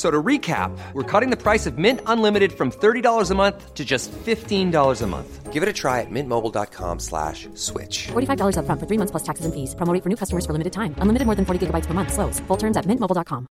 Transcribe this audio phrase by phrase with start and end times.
[0.00, 3.84] So to recap, we're cutting the price of Mint Unlimited from $30 a month to
[3.84, 5.52] just $15 a month.
[5.52, 8.08] Give it a try at mintmobile.com slash switch.
[8.08, 9.74] $45 upfront for three months plus taxes and fees.
[9.74, 10.94] Promo rate for new customers for limited time.
[11.02, 12.14] Unlimited more than 40 gigabytes per month.
[12.14, 12.40] Slows.
[12.48, 13.46] Full terms at mintmobile.com.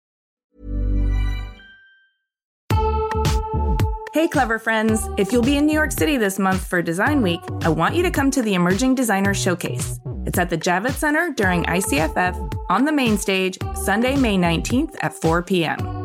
[4.15, 5.07] Hey, clever friends.
[5.17, 8.01] If you'll be in New York City this month for Design Week, I want you
[8.01, 9.99] to come to the Emerging Designer Showcase.
[10.25, 12.33] It's at the Javits Center during ICFF
[12.69, 15.98] on the main stage, Sunday, May 19th at 4 p.m.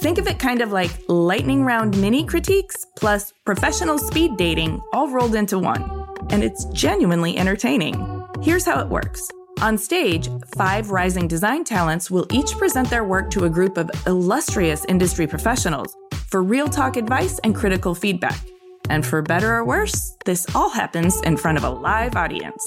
[0.00, 5.10] Think of it kind of like lightning round mini critiques plus professional speed dating all
[5.10, 6.06] rolled into one.
[6.30, 8.24] And it's genuinely entertaining.
[8.40, 9.30] Here's how it works.
[9.60, 13.90] On stage, five rising design talents will each present their work to a group of
[14.06, 15.94] illustrious industry professionals
[16.28, 18.40] for real talk advice and critical feedback.
[18.88, 22.66] And for better or worse, this all happens in front of a live audience.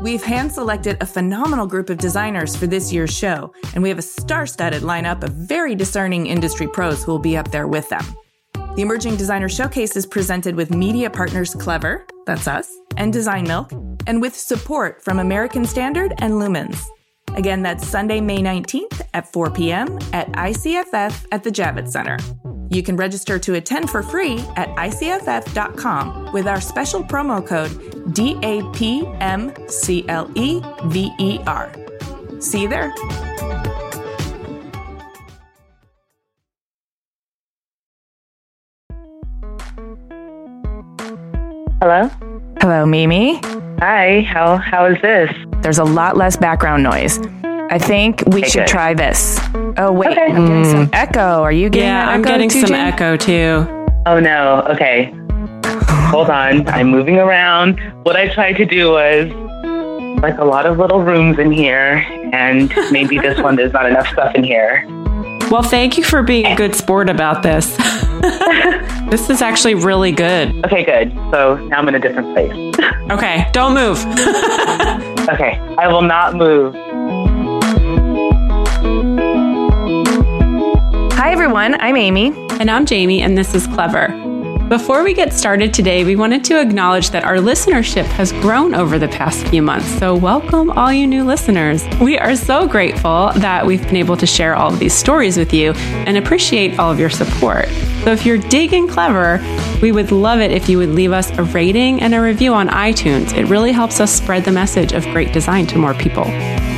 [0.00, 3.98] We've hand selected a phenomenal group of designers for this year's show, and we have
[3.98, 7.86] a star studded lineup of very discerning industry pros who will be up there with
[7.90, 8.04] them.
[8.54, 13.72] The Emerging Designer Showcase is presented with media partners Clever, that's us, and Design Milk,
[14.06, 16.82] and with support from American Standard and Lumens.
[17.34, 19.98] Again, that's Sunday, May 19th at 4 p.m.
[20.14, 22.16] at ICFF at the Javits Center.
[22.70, 27.70] You can register to attend for free at icff.com with our special promo code
[28.14, 29.32] DAPMCLEVER.
[32.42, 32.94] See you there.
[41.82, 42.08] Hello?
[42.60, 43.40] Hello, Mimi.
[43.78, 45.30] Hi, how how is this?
[45.62, 47.18] There's a lot less background noise.
[47.70, 48.68] I think we Okay, should good.
[48.68, 49.38] try this.
[49.78, 50.10] Oh, wait.
[50.10, 50.26] Okay.
[50.32, 51.42] I'm getting some echo.
[51.42, 52.86] Are you getting Yeah, that I'm echo getting too, some Jen?
[52.92, 53.66] echo too.
[54.06, 55.12] Oh no, okay.
[56.10, 57.78] Hold on, I'm moving around.
[58.02, 59.30] What I tried to do was
[60.22, 64.08] like a lot of little rooms in here, and maybe this one there's not enough
[64.08, 64.84] stuff in here.
[65.50, 67.76] Well, thank you for being a good sport about this.
[69.10, 70.64] this is actually really good.
[70.64, 71.12] Okay, good.
[71.30, 72.74] So now I'm in a different place.
[73.10, 73.98] Okay, don't move.
[75.30, 76.74] Okay, I will not move.
[81.20, 81.78] Hi, everyone.
[81.82, 82.28] I'm Amy.
[82.58, 84.29] and I'm Jaime, and this is Clever.
[84.70, 89.00] Before we get started today, we wanted to acknowledge that our listenership has grown over
[89.00, 89.88] the past few months.
[89.98, 91.84] So, welcome all you new listeners.
[92.00, 95.52] We are so grateful that we've been able to share all of these stories with
[95.52, 97.66] you and appreciate all of your support.
[98.04, 99.40] So, if you're digging Clever,
[99.82, 102.68] we would love it if you would leave us a rating and a review on
[102.68, 103.36] iTunes.
[103.36, 106.26] It really helps us spread the message of great design to more people.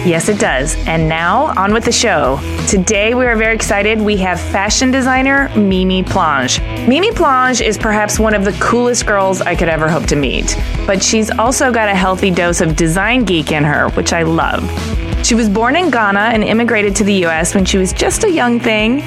[0.05, 0.75] Yes, it does.
[0.89, 2.41] And now, on with the show.
[2.67, 4.01] Today, we are very excited.
[4.01, 6.61] We have fashion designer Mimi Plange.
[6.89, 10.57] Mimi Plange is perhaps one of the coolest girls I could ever hope to meet,
[10.87, 14.63] but she's also got a healthy dose of design geek in her, which I love.
[15.27, 18.31] She was born in Ghana and immigrated to the US when she was just a
[18.31, 19.03] young thing.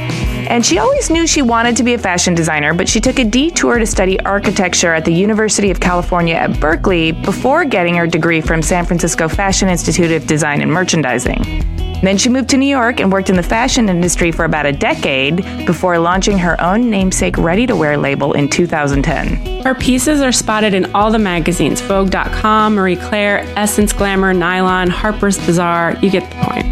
[0.47, 3.23] And she always knew she wanted to be a fashion designer, but she took a
[3.23, 8.41] detour to study architecture at the University of California at Berkeley before getting her degree
[8.41, 11.94] from San Francisco Fashion Institute of Design and Merchandising.
[12.05, 14.71] Then she moved to New York and worked in the fashion industry for about a
[14.71, 19.63] decade before launching her own namesake ready to wear label in 2010.
[19.63, 25.43] Her pieces are spotted in all the magazines Vogue.com, Marie Claire, Essence Glamour, Nylon, Harper's
[25.45, 25.97] Bazaar.
[26.01, 26.65] You get the point.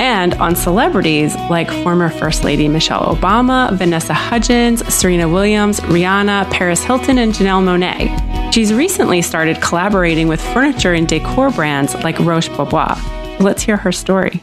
[0.00, 6.82] And on celebrities like former First Lady Michelle Obama, Vanessa Hudgens, Serena Williams, Rihanna, Paris
[6.82, 8.52] Hilton, and Janelle Monáe.
[8.52, 12.98] She's recently started collaborating with furniture and decor brands like Roche Bobois.
[13.40, 14.42] Let's hear her story.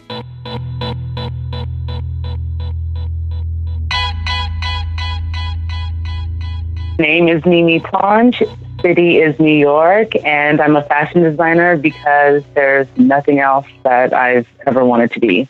[7.00, 8.42] Name is Mimi Plange.
[8.82, 14.48] City is New York, and I'm a fashion designer because there's nothing else that I've
[14.66, 15.50] ever wanted to be.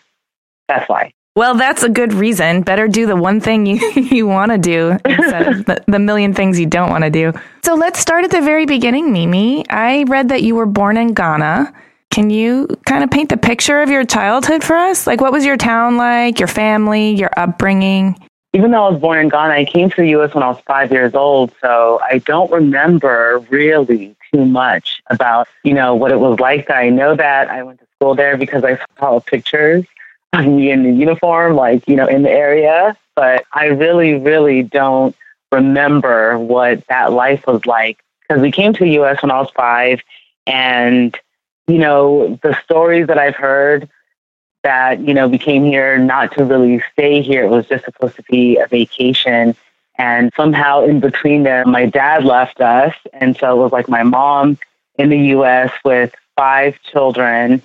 [0.68, 1.14] That's why.
[1.36, 2.64] Well, that's a good reason.
[2.64, 6.34] Better do the one thing you, you want to do instead of the, the million
[6.34, 7.32] things you don't want to do.
[7.64, 9.64] So let's start at the very beginning, Mimi.
[9.70, 11.74] I read that you were born in Ghana.
[12.10, 15.06] Can you kind of paint the picture of your childhood for us?
[15.06, 18.18] Like, what was your town like, your family, your upbringing?
[18.54, 20.34] Even though I was born in Ghana, I came to the U.S.
[20.34, 25.74] when I was five years old, so I don't remember really too much about, you
[25.74, 26.70] know, what it was like.
[26.72, 29.86] I know that I went to school there because I saw pictures
[30.34, 34.64] of me in the uniform, like, you know, in the area, but I really, really
[34.64, 35.16] don't
[35.52, 39.22] remember what that life was like because we came to the U.S.
[39.22, 40.02] when I was five,
[40.46, 41.18] and
[41.68, 43.90] you know the stories that I've heard
[44.68, 47.46] that you know we came here not to really stay here.
[47.46, 49.56] It was just supposed to be a vacation,
[49.98, 54.04] and somehow in between there, my dad left us, and so it was like my
[54.04, 54.60] mom
[55.00, 55.72] in the U.S.
[55.86, 57.62] with five children,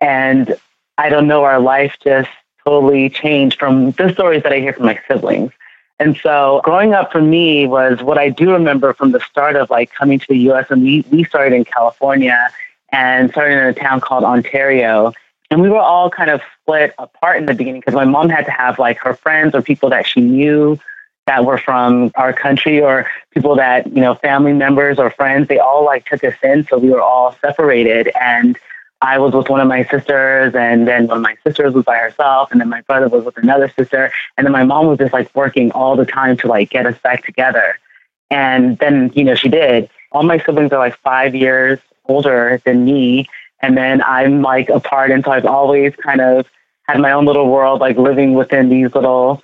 [0.00, 0.56] and
[0.96, 2.30] I don't know, our life just
[2.64, 5.52] totally changed from the stories that I hear from my siblings.
[5.98, 9.70] And so growing up for me was what I do remember from the start of
[9.70, 12.50] like coming to the US and we, we started in California
[12.90, 15.12] and started in a town called Ontario.
[15.50, 18.44] And we were all kind of split apart in the beginning because my mom had
[18.46, 20.78] to have like her friends or people that she knew
[21.26, 25.58] that were from our country or people that, you know, family members or friends, they
[25.58, 26.66] all like took us in.
[26.66, 28.10] So we were all separated.
[28.20, 28.56] And
[29.02, 31.98] I was with one of my sisters, and then one of my sisters was by
[31.98, 35.12] herself, and then my brother was with another sister, and then my mom was just
[35.12, 37.78] like working all the time to like get us back together.
[38.30, 39.90] And then, you know, she did.
[40.12, 43.28] All my siblings are like five years older than me,
[43.60, 46.46] and then I'm like apart, and so I've always kind of
[46.82, 49.42] had my own little world, like living within these little.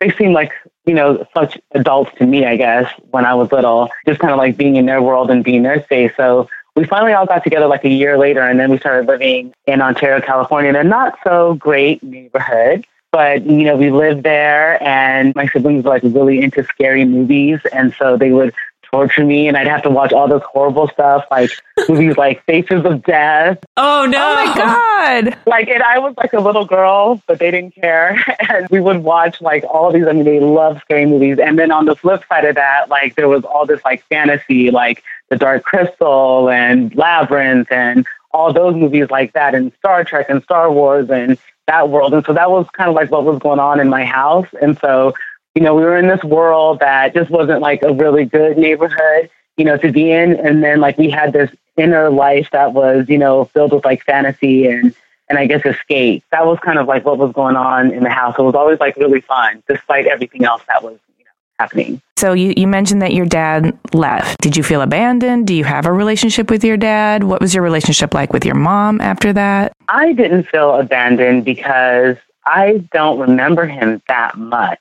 [0.00, 0.52] They seem like
[0.86, 4.38] you know such adults to me, I guess, when I was little, just kind of
[4.38, 6.12] like being in their world and being their space.
[6.16, 9.52] So we finally all got together like a year later, and then we started living
[9.66, 12.86] in Ontario, California, in a not so great neighborhood.
[13.12, 17.58] But you know, we lived there, and my siblings were like really into scary movies,
[17.72, 18.54] and so they would
[18.92, 21.50] torture me, and I'd have to watch all this horrible stuff, like
[21.88, 23.58] movies like Faces of Death.
[23.76, 24.18] Oh no!
[24.18, 25.38] Oh my god!
[25.46, 28.98] Like, and I was like a little girl, but they didn't care, and we would
[28.98, 30.06] watch like all these.
[30.06, 33.16] I mean, they love scary movies, and then on the flip side of that, like
[33.16, 38.74] there was all this like fantasy, like The Dark Crystal and Labyrinth, and all those
[38.74, 42.12] movies like that, and Star Trek and Star Wars and that world.
[42.14, 44.78] And so that was kind of like what was going on in my house, and
[44.78, 45.14] so
[45.54, 49.30] you know, we were in this world that just wasn't like a really good neighborhood,
[49.56, 50.34] you know, to be in.
[50.34, 54.04] And then like we had this inner life that was, you know, filled with like
[54.04, 54.94] fantasy and,
[55.28, 56.24] and I guess escape.
[56.30, 58.36] That was kind of like what was going on in the house.
[58.38, 62.00] It was always like really fun, despite everything else that was, you know, happening.
[62.16, 64.40] So you, you mentioned that your dad left.
[64.40, 65.46] Did you feel abandoned?
[65.46, 67.24] Do you have a relationship with your dad?
[67.24, 69.72] What was your relationship like with your mom after that?
[69.88, 74.80] I didn't feel abandoned because I don't remember him that much.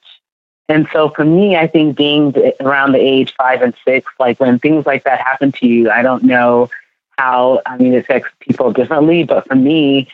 [0.69, 4.59] And so for me, I think being around the age five and six, like when
[4.59, 6.69] things like that happen to you, I don't know
[7.17, 10.07] how, I mean, it affects people differently, but for me,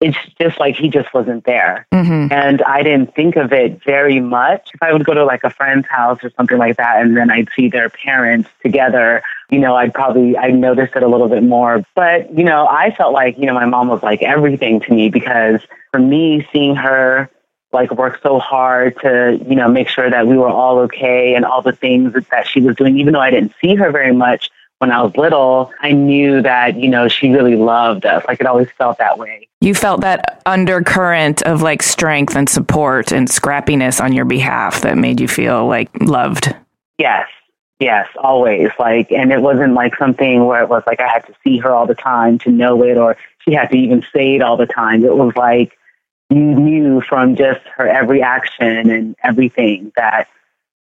[0.00, 1.86] it's just like he just wasn't there.
[1.92, 2.32] Mm-hmm.
[2.32, 4.70] And I didn't think of it very much.
[4.74, 7.30] If I would go to like a friend's house or something like that, and then
[7.30, 11.44] I'd see their parents together, you know, I'd probably, I'd notice it a little bit
[11.44, 11.84] more.
[11.94, 15.08] But, you know, I felt like, you know, my mom was like everything to me
[15.08, 15.60] because
[15.92, 17.30] for me, seeing her
[17.74, 21.44] like worked so hard to, you know, make sure that we were all okay and
[21.44, 24.50] all the things that she was doing, even though I didn't see her very much
[24.78, 28.24] when I was little, I knew that, you know, she really loved us.
[28.26, 29.48] Like it always felt that way.
[29.60, 34.96] You felt that undercurrent of like strength and support and scrappiness on your behalf that
[34.96, 36.54] made you feel like loved.
[36.98, 37.28] Yes.
[37.80, 38.70] Yes, always.
[38.78, 41.74] Like, and it wasn't like something where it was like I had to see her
[41.74, 44.66] all the time to know it or she had to even say it all the
[44.66, 45.04] time.
[45.04, 45.76] It was like,
[46.34, 50.28] you knew from just her every action and everything that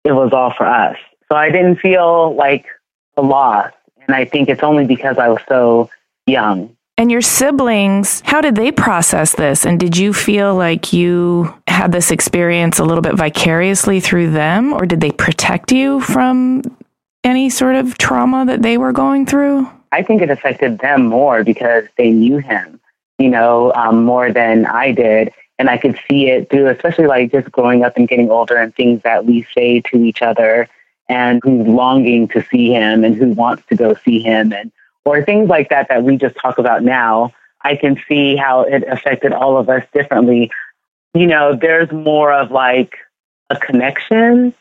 [0.03, 0.97] it was all for us.
[1.27, 2.65] So I didn't feel like
[3.17, 3.71] a loss.
[4.07, 5.89] And I think it's only because I was so
[6.25, 6.75] young.
[6.97, 9.65] And your siblings, how did they process this?
[9.65, 14.73] And did you feel like you had this experience a little bit vicariously through them?
[14.73, 16.63] Or did they protect you from
[17.23, 19.69] any sort of trauma that they were going through?
[19.91, 22.79] I think it affected them more because they knew him
[23.19, 25.31] you know, um, more than I did.
[25.59, 28.73] And I could see it through, especially like just growing up and getting older and
[28.73, 30.69] things that we say to each other
[31.09, 34.71] and who's longing to see him and who wants to go see him and
[35.03, 37.33] or things like that that we just talk about now.
[37.61, 40.49] I can see how it affected all of us differently.
[41.13, 42.95] You know, there's more of like
[43.49, 44.53] a connection.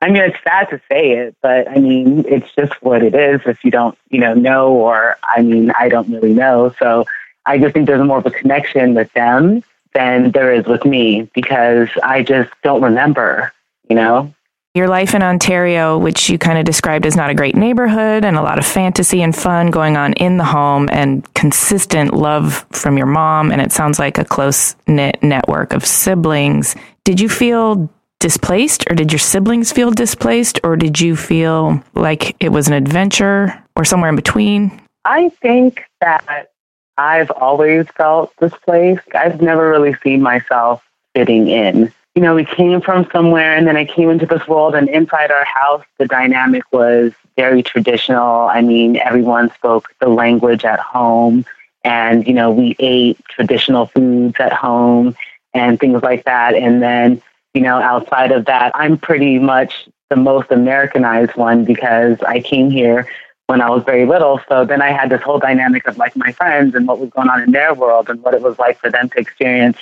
[0.00, 3.42] I mean, it's sad to say it, but I mean, it's just what it is
[3.46, 6.74] if you don't, you know, know, or I mean, I don't really know.
[6.78, 7.04] So
[7.46, 9.62] I just think there's more of a connection with them
[9.94, 13.52] than there is with me because I just don't remember,
[13.88, 14.32] you know?
[14.74, 18.38] Your life in Ontario, which you kind of described as not a great neighborhood and
[18.38, 22.96] a lot of fantasy and fun going on in the home and consistent love from
[22.96, 23.52] your mom.
[23.52, 26.74] And it sounds like a close knit network of siblings.
[27.04, 32.34] Did you feel displaced or did your siblings feel displaced or did you feel like
[32.40, 34.80] it was an adventure or somewhere in between?
[35.04, 36.51] I think that
[36.98, 39.14] I've always felt displaced.
[39.14, 40.82] I've never really seen myself
[41.14, 44.74] fitting in you know, we came from somewhere and then I came into this world
[44.74, 48.48] and inside our house, the dynamic was very traditional.
[48.48, 51.46] I mean, everyone spoke the language at home
[51.84, 55.16] and, you know, we ate traditional foods at home
[55.54, 56.54] and things like that.
[56.54, 57.22] And then,
[57.54, 62.70] you know, outside of that, I'm pretty much the most Americanized one because I came
[62.70, 63.08] here
[63.52, 64.40] when I was very little.
[64.48, 67.28] So then I had this whole dynamic of like my friends and what was going
[67.28, 69.78] on in their world and what it was like for them to experience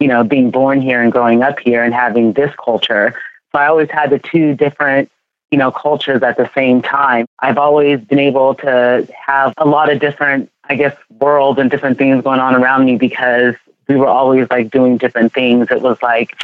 [0.00, 3.14] you know, being born here and growing up here and having this culture.
[3.52, 5.10] So I always had the two different,
[5.50, 7.26] you know, cultures at the same time.
[7.40, 11.98] I've always been able to have a lot of different, I guess, worlds and different
[11.98, 13.54] things going on around me because
[13.88, 15.68] we were always like doing different things.
[15.70, 16.38] It was like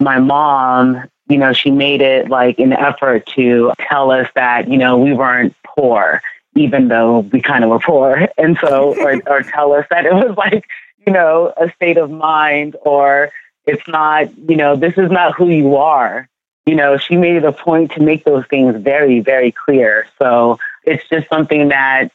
[0.00, 4.78] my mom, you know, she made it like an effort to tell us that, you
[4.78, 6.22] know, we weren't poor,
[6.54, 8.28] even though we kind of were poor.
[8.38, 10.66] And so, or, or tell us that it was like,
[11.06, 13.30] you know, a state of mind or
[13.66, 16.28] it's not, you know, this is not who you are.
[16.66, 20.06] You know, she made it a point to make those things very, very clear.
[20.20, 22.10] So it's just something that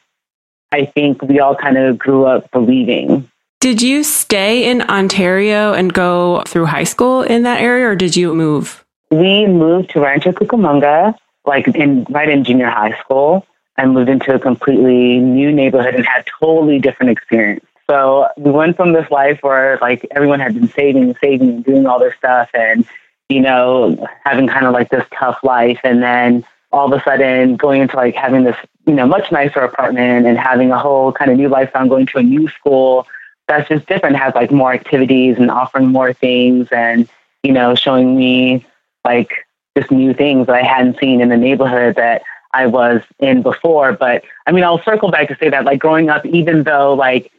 [0.72, 3.30] I think we all kind of grew up believing.
[3.60, 8.16] Did you stay in Ontario and go through high school in that area or did
[8.16, 8.84] you move?
[9.10, 13.46] We moved to Rancho Cucamonga, like in right in junior high school.
[13.78, 17.64] and moved into a completely new neighborhood and had totally different experience.
[17.88, 21.86] So we went from this life where like everyone had been saving saving and doing
[21.86, 22.84] all this stuff and,
[23.30, 25.78] you know, having kind of like this tough life.
[25.84, 29.60] And then all of a sudden going into like having this, you know, much nicer
[29.60, 33.06] apartment and having a whole kind of new lifestyle, going to a new school
[33.46, 37.08] that's just different, has like more activities and offering more things and,
[37.42, 38.66] you know, showing me
[39.08, 39.32] like
[39.76, 42.22] just new things that I hadn't seen in the neighborhood that
[42.52, 43.92] I was in before.
[43.92, 47.32] But I mean, I'll circle back to say that like growing up, even though like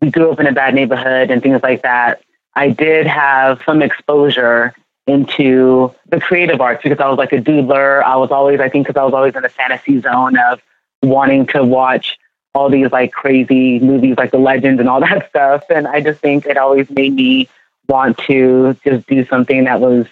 [0.00, 2.22] we grew up in a bad neighborhood and things like that,
[2.54, 4.74] I did have some exposure
[5.08, 8.02] into the creative arts because I was like a doodler.
[8.04, 10.60] I was always, I think, because I was always in the fantasy zone of
[11.02, 12.18] wanting to watch
[12.54, 15.64] all these like crazy movies like the legends and all that stuff.
[15.70, 17.48] And I just think it always made me
[17.88, 20.06] want to just do something that was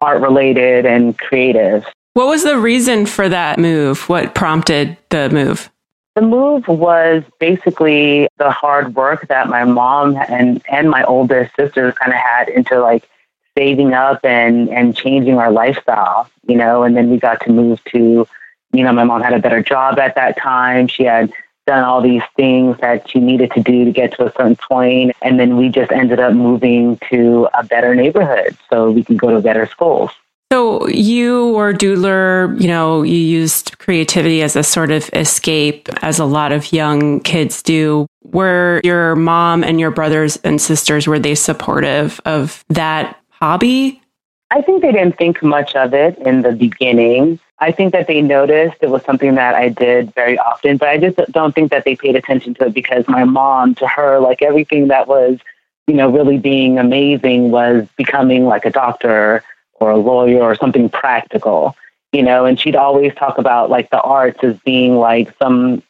[0.00, 1.84] art related and creative.
[2.14, 4.08] What was the reason for that move?
[4.08, 5.70] What prompted the move?
[6.16, 11.94] The move was basically the hard work that my mom and, and my oldest sisters
[11.94, 13.08] kind of had into like
[13.56, 17.82] saving up and, and changing our lifestyle, you know, and then we got to move
[17.84, 18.26] to,
[18.72, 20.88] you know, my mom had a better job at that time.
[20.88, 21.32] She had
[21.70, 25.12] done all these things that she needed to do to get to a certain point,
[25.22, 29.30] And then we just ended up moving to a better neighborhood so we could go
[29.30, 30.10] to better schools.
[30.52, 36.18] So you were doodler, you know, you used creativity as a sort of escape, as
[36.18, 38.08] a lot of young kids do.
[38.24, 44.02] Were your mom and your brothers and sisters, were they supportive of that hobby?
[44.50, 47.38] I think they didn't think much of it in the beginning.
[47.60, 50.96] I think that they noticed it was something that I did very often, but I
[50.96, 54.40] just don't think that they paid attention to it because my mom, to her, like
[54.40, 55.38] everything that was,
[55.86, 60.88] you know, really being amazing was becoming like a doctor or a lawyer or something
[60.88, 61.76] practical,
[62.12, 65.82] you know, and she'd always talk about like the arts as being like some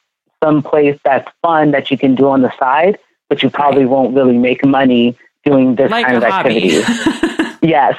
[0.42, 2.98] some place that's fun that you can do on the side,
[3.28, 3.90] but you probably right.
[3.90, 6.82] won't really make money doing this like kind of activity.
[7.62, 7.96] yes.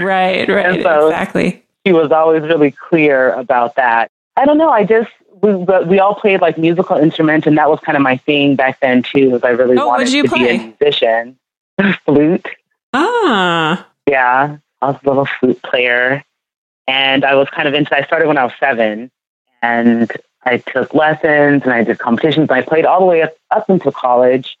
[0.00, 0.82] right, right.
[0.82, 1.64] So exactly.
[1.86, 4.10] She was always really clear about that.
[4.36, 4.70] I don't know.
[4.70, 5.10] I just
[5.42, 8.80] we we all played like musical instruments, and that was kind of my thing back
[8.80, 9.30] then too.
[9.30, 10.38] Was I really oh, wanted to play?
[10.38, 11.38] be a musician?
[12.04, 12.48] Flute.
[12.92, 13.86] Ah.
[14.08, 14.58] Yeah.
[14.82, 16.24] I was a little flute player,
[16.86, 17.94] and I was kind of into.
[17.94, 19.10] I started when I was seven,
[19.62, 20.10] and
[20.44, 22.48] I took lessons and I did competitions.
[22.48, 24.58] And I played all the way up up into college,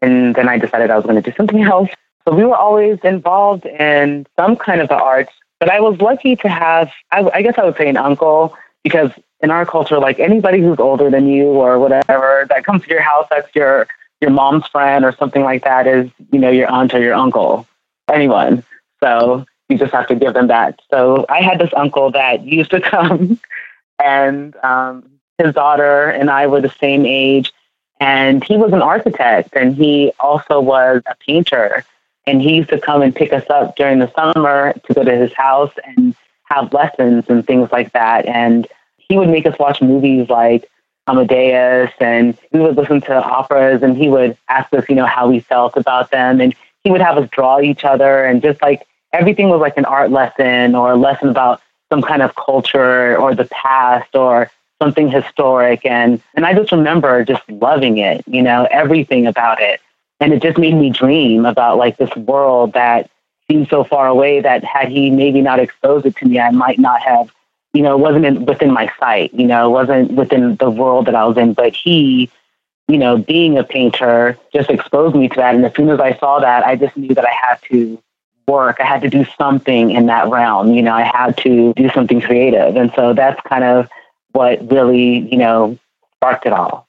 [0.00, 1.90] and then I decided I was going to do something else.
[2.26, 5.32] So we were always involved in some kind of the arts.
[5.64, 9.10] But I was lucky to have, I, I guess I would say, an uncle because
[9.40, 13.00] in our culture, like anybody who's older than you or whatever that comes to your
[13.00, 13.86] house, that's your
[14.20, 17.66] your mom's friend or something like that is, you know, your aunt or your uncle,
[18.12, 18.62] anyone.
[19.02, 20.82] So you just have to give them that.
[20.90, 23.40] So I had this uncle that used to come,
[23.98, 27.54] and um, his daughter and I were the same age.
[28.00, 31.86] And he was an architect, and he also was a painter.
[32.26, 35.16] And he used to come and pick us up during the summer to go to
[35.16, 36.14] his house and
[36.44, 38.26] have lessons and things like that.
[38.26, 38.66] And
[38.96, 40.68] he would make us watch movies like
[41.06, 45.28] Amadeus and we would listen to operas and he would ask us, you know, how
[45.28, 46.40] we felt about them.
[46.40, 49.84] And he would have us draw each other and just like everything was like an
[49.84, 54.50] art lesson or a lesson about some kind of culture or the past or
[54.82, 59.80] something historic and and I just remember just loving it, you know, everything about it.
[60.20, 63.10] And it just made me dream about like this world that
[63.48, 66.78] seemed so far away that had he maybe not exposed it to me, I might
[66.78, 67.30] not have,
[67.72, 71.06] you know, it wasn't in, within my sight, you know, it wasn't within the world
[71.06, 71.52] that I was in.
[71.52, 72.30] But he,
[72.88, 75.54] you know, being a painter just exposed me to that.
[75.54, 78.00] And as soon as I saw that, I just knew that I had to
[78.46, 78.76] work.
[78.80, 80.72] I had to do something in that realm.
[80.72, 82.76] You know, I had to do something creative.
[82.76, 83.88] And so that's kind of
[84.32, 85.78] what really, you know,
[86.16, 86.86] sparked it all.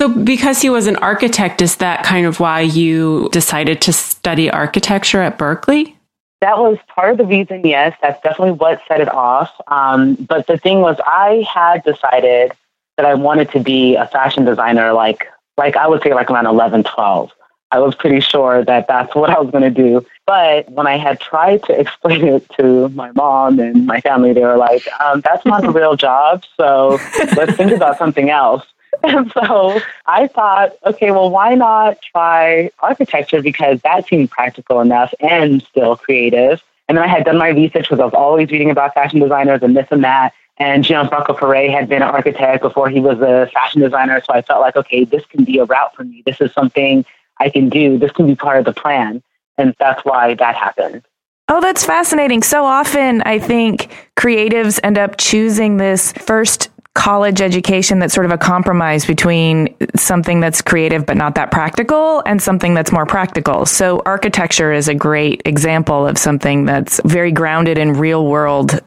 [0.00, 4.50] So, because he was an architect, is that kind of why you decided to study
[4.50, 5.96] architecture at Berkeley?
[6.40, 7.96] That was part of the reason, yes.
[8.02, 9.52] That's definitely what set it off.
[9.68, 12.52] Um, but the thing was, I had decided
[12.96, 16.46] that I wanted to be a fashion designer, like, like I would say, like around
[16.46, 17.30] 11, 12.
[17.72, 20.04] I was pretty sure that that's what I was going to do.
[20.26, 24.42] But when I had tried to explain it to my mom and my family, they
[24.42, 26.44] were like, um, that's not a real job.
[26.56, 26.98] So
[27.36, 28.64] let's think about something else.
[29.04, 35.12] And so I thought, okay, well, why not try architecture because that seemed practical enough
[35.18, 36.62] and still creative.
[36.88, 39.62] And then I had done my research because I was always reading about fashion designers
[39.62, 40.34] and this and that.
[40.58, 44.20] And Gianfranco Ferré had been an architect before he was a fashion designer.
[44.20, 46.22] So I felt like, okay, this can be a route for me.
[46.26, 47.04] This is something
[47.38, 47.98] I can do.
[47.98, 49.22] This can be part of the plan.
[49.58, 51.02] And that's why that happened.
[51.48, 52.42] Oh, that's fascinating.
[52.42, 58.32] So often, I think creatives end up choosing this first college education that's sort of
[58.32, 63.64] a compromise between something that's creative but not that practical and something that's more practical.
[63.64, 68.80] So, architecture is a great example of something that's very grounded in real world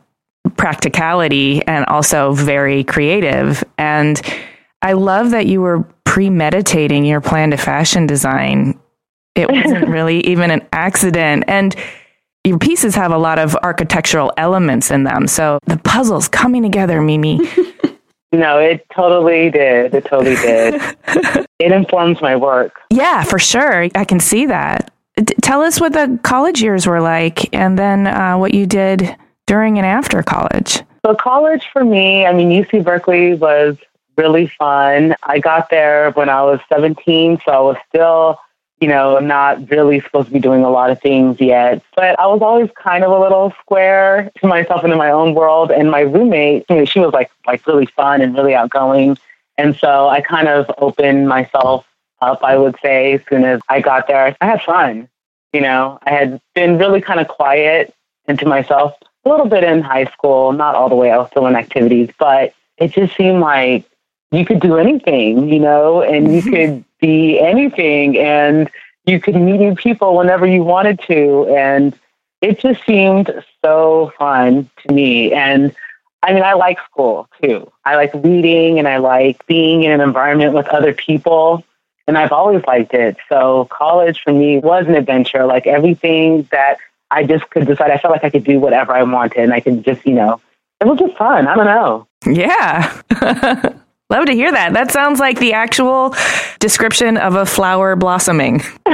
[0.58, 3.64] practicality and also very creative.
[3.78, 4.22] And
[4.82, 8.80] I love that you were premeditating your plan to fashion design.
[9.34, 11.46] It wasn't really even an accident.
[11.48, 11.76] And
[12.44, 15.28] your pieces have a lot of architectural elements in them.
[15.28, 17.40] So the puzzle's coming together, Mimi.
[18.32, 19.94] No, it totally did.
[19.94, 20.82] It totally did.
[21.60, 22.82] it informs my work.
[22.90, 23.88] Yeah, for sure.
[23.96, 24.92] I can see that.
[25.16, 29.16] D- tell us what the college years were like and then uh, what you did
[29.46, 30.82] during and after college.
[31.06, 33.78] So, college for me, I mean, UC Berkeley was
[34.18, 35.16] really fun.
[35.24, 38.40] I got there when I was 17, so I was still
[38.86, 41.82] you know, not really supposed to be doing a lot of things yet.
[41.96, 45.34] But I was always kind of a little square to myself and in my own
[45.34, 45.72] world.
[45.72, 49.18] And my roommate, you know, she was like like really fun and really outgoing.
[49.58, 51.88] And so I kind of opened myself
[52.22, 54.38] up, I would say, as soon as I got there.
[54.40, 55.10] I had fun.
[55.52, 57.92] You know, I had been really kind of quiet
[58.28, 58.94] into myself
[59.26, 61.10] a little bit in high school, not all the way.
[61.10, 63.84] I was still in activities, but it just seemed like
[64.38, 66.54] you could do anything, you know, and you mm-hmm.
[66.54, 68.70] could be anything and
[69.06, 71.48] you could meet new people whenever you wanted to.
[71.56, 71.98] And
[72.42, 73.32] it just seemed
[73.64, 75.32] so fun to me.
[75.34, 75.76] And
[76.24, 77.72] I mean, I like school too.
[77.84, 81.64] I like reading and I like being in an environment with other people.
[82.08, 83.18] And I've always liked it.
[83.30, 85.46] So college for me was an adventure.
[85.46, 86.78] Like everything that
[87.12, 89.60] I just could decide, I felt like I could do whatever I wanted and I
[89.60, 90.42] could just, you know,
[90.82, 91.48] it was just fun.
[91.48, 92.08] I don't know.
[92.26, 93.72] Yeah.
[94.10, 94.74] Love to hear that.
[94.74, 96.16] That sounds like the actual
[96.60, 98.62] description of a flower blossoming.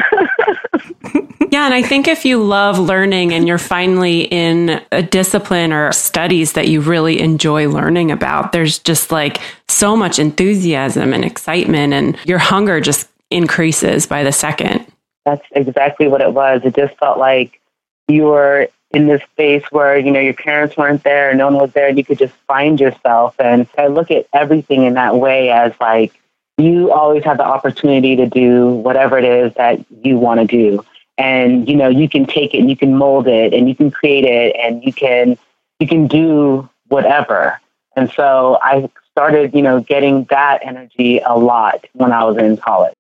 [1.52, 5.92] yeah, and I think if you love learning and you're finally in a discipline or
[5.92, 11.94] studies that you really enjoy learning about, there's just like so much enthusiasm and excitement,
[11.94, 14.86] and your hunger just increases by the second.
[15.26, 16.62] That's exactly what it was.
[16.64, 17.60] It just felt like
[18.08, 21.72] you were in this space where you know your parents weren't there, no one was
[21.74, 23.36] there, and you could just find yourself.
[23.40, 26.20] And I look at everything in that way as like
[26.58, 30.86] you always have the opportunity to do whatever it is that you want to do,
[31.18, 33.92] and you know you can take it and you can mold it and you can
[33.92, 35.38] create it and you can
[35.80, 37.60] you can do whatever.
[37.96, 42.58] And so I started, you know, getting that energy a lot when I was in
[42.58, 42.94] college.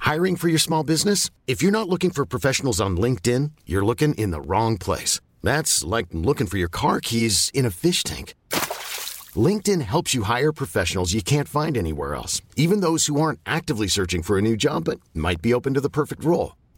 [0.00, 1.30] Hiring for your small business?
[1.46, 5.20] If you're not looking for professionals on LinkedIn, you're looking in the wrong place.
[5.42, 8.34] That's like looking for your car keys in a fish tank.
[9.36, 13.86] LinkedIn helps you hire professionals you can't find anywhere else, even those who aren't actively
[13.86, 16.56] searching for a new job but might be open to the perfect role.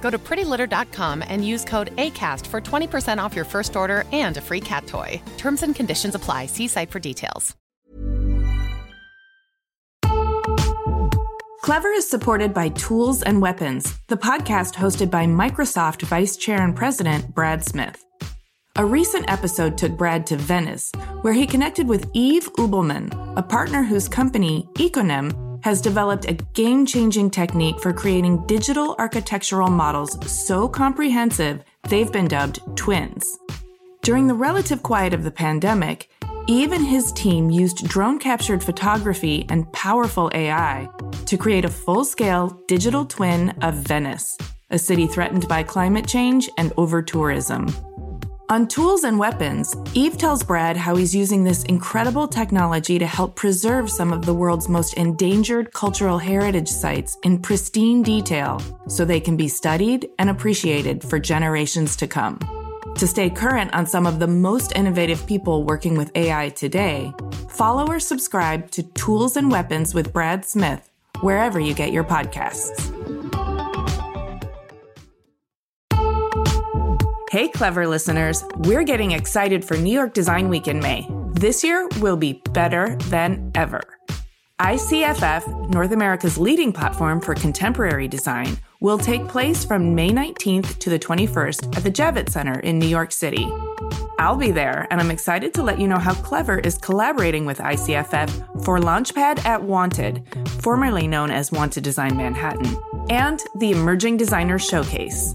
[0.00, 4.40] Go to prettylitter.com and use code ACAST for 20% off your first order and a
[4.40, 5.20] free cat toy.
[5.36, 6.46] Terms and conditions apply.
[6.46, 7.54] See site for details.
[11.68, 16.74] Clever is supported by Tools and Weapons, the podcast hosted by Microsoft Vice Chair and
[16.74, 18.02] President Brad Smith.
[18.76, 23.82] A recent episode took Brad to Venice, where he connected with Yves Ubelmann, a partner
[23.82, 30.68] whose company, Iconem, has developed a game changing technique for creating digital architectural models so
[30.68, 33.24] comprehensive they've been dubbed twins.
[34.02, 36.08] During the relative quiet of the pandemic,
[36.46, 40.88] even his team used drone captured photography and powerful AI
[41.26, 44.36] to create a full scale digital twin of Venice,
[44.70, 47.66] a city threatened by climate change and over tourism.
[48.50, 53.36] On Tools and Weapons, Yves tells Brad how he's using this incredible technology to help
[53.36, 58.58] preserve some of the world's most endangered cultural heritage sites in pristine detail
[58.88, 62.38] so they can be studied and appreciated for generations to come.
[62.96, 67.12] To stay current on some of the most innovative people working with AI today,
[67.50, 70.88] follow or subscribe to Tools and Weapons with Brad Smith
[71.20, 73.27] wherever you get your podcasts.
[77.30, 81.06] Hey, clever listeners, we're getting excited for New York Design Week in May.
[81.32, 83.82] This year will be better than ever.
[84.62, 90.88] ICFF, North America's leading platform for contemporary design, will take place from May 19th to
[90.88, 93.46] the 21st at the Javits Center in New York City.
[94.18, 97.58] I'll be there, and I'm excited to let you know how Clever is collaborating with
[97.58, 100.22] ICFF for Launchpad at Wanted,
[100.62, 102.74] formerly known as Wanted Design Manhattan,
[103.10, 105.34] and the Emerging Designers Showcase.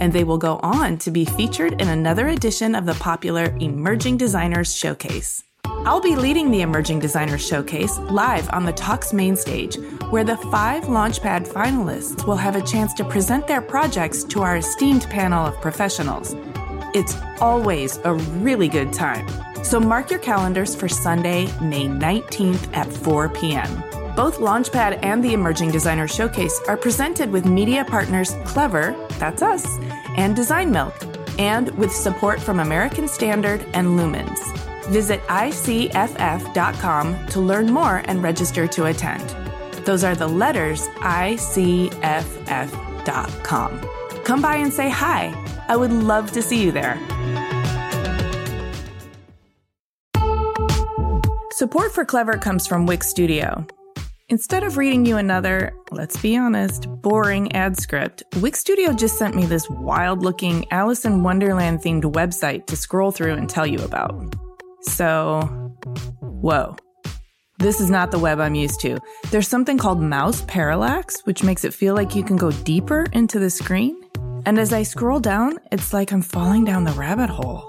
[0.00, 4.16] and they will go on to be featured in another edition of the popular Emerging
[4.16, 5.44] Designers Showcase.
[5.64, 9.76] I'll be leading the Emerging Designers Showcase live on the Talks main stage,
[10.10, 14.56] where the five Launchpad finalists will have a chance to present their projects to our
[14.56, 16.34] esteemed panel of professionals.
[16.94, 19.26] It's always a really good time.
[19.64, 23.99] So mark your calendars for Sunday, May 19th at 4 p.m.
[24.20, 29.78] Both Launchpad and the Emerging Designer Showcase are presented with media partners Clever, that's us,
[30.14, 30.94] and Design Milk,
[31.38, 34.38] and with support from American Standard and Lumens.
[34.88, 39.26] Visit ICFF.com to learn more and register to attend.
[39.86, 41.80] Those are the letters ICFF.com.
[44.24, 45.32] Come by and say hi.
[45.66, 47.00] I would love to see you there.
[51.52, 53.66] Support for Clever comes from Wix Studio.
[54.30, 59.34] Instead of reading you another, let's be honest, boring ad script, Wix Studio just sent
[59.34, 63.78] me this wild looking Alice in Wonderland themed website to scroll through and tell you
[63.80, 64.14] about.
[64.82, 65.40] So,
[66.20, 66.76] whoa.
[67.58, 69.00] This is not the web I'm used to.
[69.32, 73.40] There's something called mouse parallax, which makes it feel like you can go deeper into
[73.40, 74.00] the screen.
[74.46, 77.68] And as I scroll down, it's like I'm falling down the rabbit hole,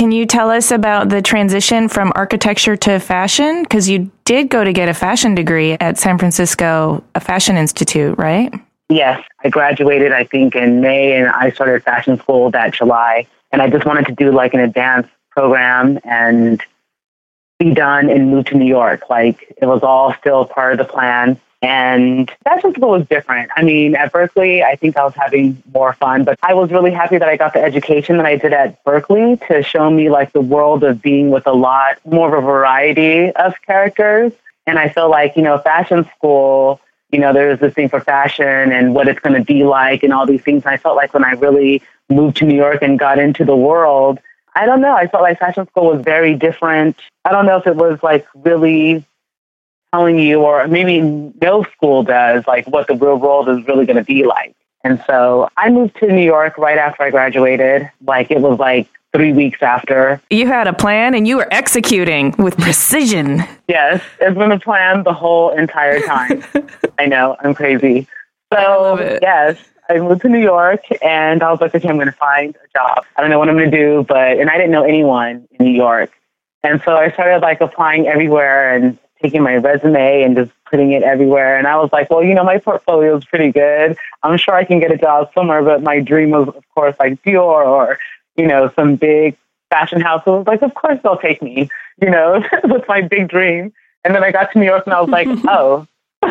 [0.00, 3.64] Can you tell us about the transition from architecture to fashion?
[3.64, 8.16] Because you did go to get a fashion degree at San Francisco a Fashion Institute,
[8.16, 8.50] right?
[8.88, 13.26] Yes, I graduated, I think, in May, and I started fashion school that July.
[13.52, 16.62] And I just wanted to do like an advanced program and
[17.58, 19.10] be done and move to New York.
[19.10, 21.38] Like it was all still part of the plan.
[21.62, 23.50] And that's just was different.
[23.54, 26.90] I mean, at Berkeley, I think I was having more fun, but I was really
[26.90, 30.32] happy that I got the education that I did at Berkeley to show me like
[30.32, 34.32] the world of being with a lot more of a variety of characters.
[34.66, 38.72] And I feel like, you know, fashion school, you know, there's this thing for fashion
[38.72, 40.64] and what it's going to be like and all these things.
[40.64, 43.56] And I felt like when I really moved to New York and got into the
[43.56, 44.18] world,
[44.54, 44.94] I don't know.
[44.94, 46.96] I felt like fashion school was very different.
[47.24, 49.04] I don't know if it was like really
[49.92, 53.96] telling you, or maybe no school does, like what the real world is really going
[53.96, 54.54] to be like.
[54.84, 57.90] And so I moved to New York right after I graduated.
[58.06, 60.20] Like it was like three weeks after.
[60.30, 63.42] You had a plan and you were executing with precision.
[63.68, 66.44] Yes, it's been a plan the whole entire time.
[66.98, 68.06] I know, I'm crazy.
[68.52, 72.12] So, yes, I moved to New York and I was like, okay, I'm going to
[72.12, 73.04] find a job.
[73.16, 75.66] I don't know what I'm going to do, but, and I didn't know anyone in
[75.66, 76.10] New York.
[76.62, 81.02] And so I started like applying everywhere and taking my resume and just putting it
[81.02, 81.58] everywhere.
[81.58, 83.96] And I was like, well, you know, my portfolio is pretty good.
[84.22, 85.62] I'm sure I can get a job somewhere.
[85.62, 87.98] But my dream was, of course, like Dior or,
[88.36, 89.36] you know, some big
[89.70, 90.22] fashion house.
[90.24, 91.68] So I was like, of course they'll take me,
[92.00, 93.72] you know, that's my big dream.
[94.04, 95.86] And then I got to New York and I was like, oh,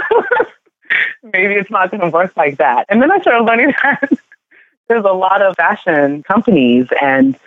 [1.23, 2.85] maybe it's not going to work like that.
[2.89, 4.09] And then I started learning that
[4.87, 7.37] there's a lot of fashion companies and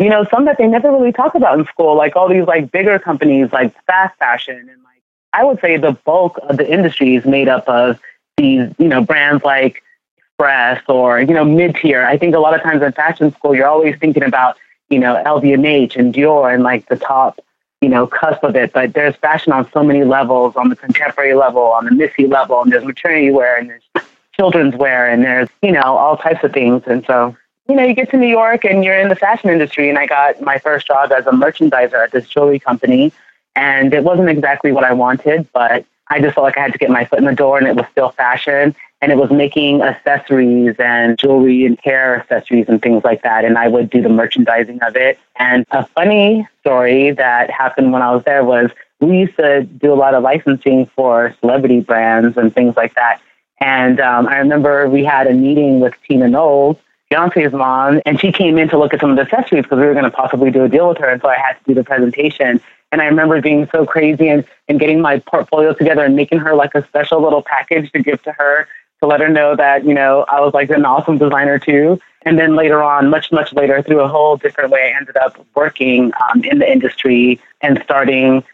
[0.00, 2.72] you know, some that they never really talk about in school, like all these like
[2.72, 5.02] bigger companies like fast fashion and like
[5.34, 8.00] I would say the bulk of the industry is made up of
[8.38, 9.82] these, you know, brands like
[10.16, 12.02] Express or, you know, mid tier.
[12.02, 14.56] I think a lot of times in fashion school you're always thinking about,
[14.88, 17.38] you know, LVMH and Dior and like the top,
[17.82, 18.72] you know, cusp of it.
[18.72, 22.62] But there's fashion on so many levels, on the contemporary level, on the Missy level,
[22.62, 26.54] and there's maternity wear and there's children's wear and there's, you know, all types of
[26.54, 26.84] things.
[26.86, 27.36] And so
[27.70, 29.88] you know, you get to New York and you're in the fashion industry.
[29.88, 33.12] And I got my first job as a merchandiser at this jewelry company.
[33.54, 36.78] And it wasn't exactly what I wanted, but I just felt like I had to
[36.78, 38.74] get my foot in the door and it was still fashion.
[39.00, 43.44] And it was making accessories and jewelry and hair accessories and things like that.
[43.44, 45.18] And I would do the merchandising of it.
[45.36, 49.92] And a funny story that happened when I was there was we used to do
[49.92, 53.20] a lot of licensing for celebrity brands and things like that.
[53.60, 56.76] And um, I remember we had a meeting with Tina Knowles
[57.10, 59.86] Beyonce's mom, and she came in to look at some of the accessories because we
[59.86, 61.08] were going to possibly do a deal with her.
[61.08, 62.60] And so I had to do the presentation.
[62.92, 66.54] And I remember being so crazy and, and getting my portfolio together and making her
[66.54, 68.68] like a special little package to give to her
[69.00, 72.00] to let her know that, you know, I was like an awesome designer too.
[72.22, 75.44] And then later on, much, much later, through a whole different way, I ended up
[75.54, 78.44] working um, in the industry and starting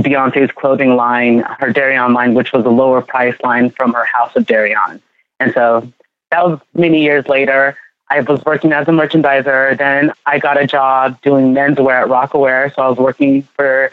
[0.00, 4.34] Beyonce's clothing line, her Deréon line, which was a lower price line from her house
[4.34, 5.00] of Deréon.
[5.38, 5.92] And so
[6.30, 7.76] that was many years later.
[8.12, 9.78] I was working as a merchandiser.
[9.78, 12.74] Then I got a job doing menswear at Rocawear.
[12.74, 13.90] So I was working for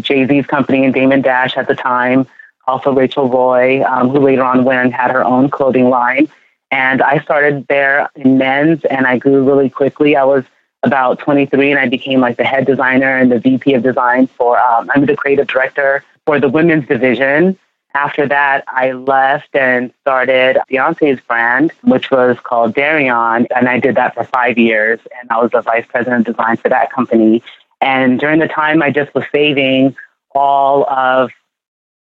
[0.00, 2.26] Jay Z's company and Damon Dash at the time.
[2.66, 6.28] Also Rachel Roy, um, who later on went and had her own clothing line.
[6.70, 10.14] And I started there in men's, and I grew really quickly.
[10.14, 10.44] I was
[10.82, 14.58] about 23, and I became like the head designer and the VP of design for.
[14.58, 17.58] Um, I'm the creative director for the women's division.
[17.94, 23.94] After that, I left and started Beyonce's brand, which was called Deréon, and I did
[23.94, 24.98] that for five years.
[25.20, 27.42] And I was the vice president of design for that company.
[27.80, 29.94] And during the time, I just was saving
[30.34, 31.30] all of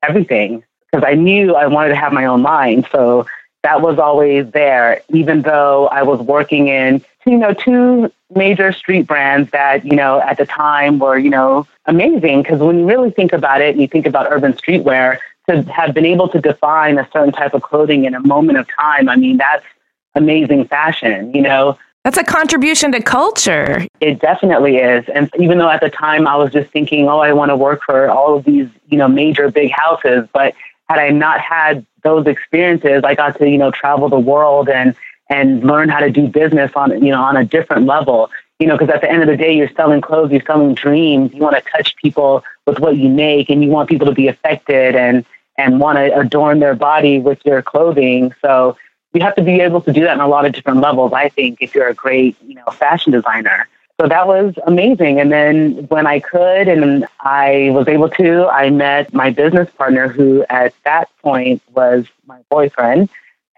[0.02, 2.84] everything because I knew I wanted to have my own line.
[2.92, 3.26] So
[3.62, 9.06] that was always there, even though I was working in, you know, two major street
[9.06, 12.42] brands that, you know, at the time were, you know, amazing.
[12.42, 15.94] Because when you really think about it and you think about urban streetwear, to have
[15.94, 19.16] been able to define a certain type of clothing in a moment of time, I
[19.16, 19.64] mean, that's
[20.14, 21.78] amazing fashion, you know?
[22.04, 23.86] That's a contribution to culture.
[24.00, 25.04] It definitely is.
[25.08, 27.82] And even though at the time I was just thinking, oh, I want to work
[27.84, 30.54] for all of these, you know, major big houses, but
[30.88, 34.94] had I not had those experiences, I got to, you know, travel the world and
[35.30, 38.30] and learn how to do business on, you know, on a different level.
[38.58, 41.32] You know, because at the end of the day, you're selling clothes, you're selling dreams.
[41.34, 44.28] You want to touch people with what you make, and you want people to be
[44.28, 45.26] affected and
[45.58, 48.32] and want to adorn their body with your clothing.
[48.40, 48.78] So
[49.12, 51.28] you have to be able to do that in a lot of different levels, I
[51.28, 53.68] think, if you're a great, you know, fashion designer.
[54.00, 55.18] So that was amazing.
[55.18, 60.06] And then when I could and I was able to, I met my business partner
[60.06, 63.08] who at that point was my boyfriend.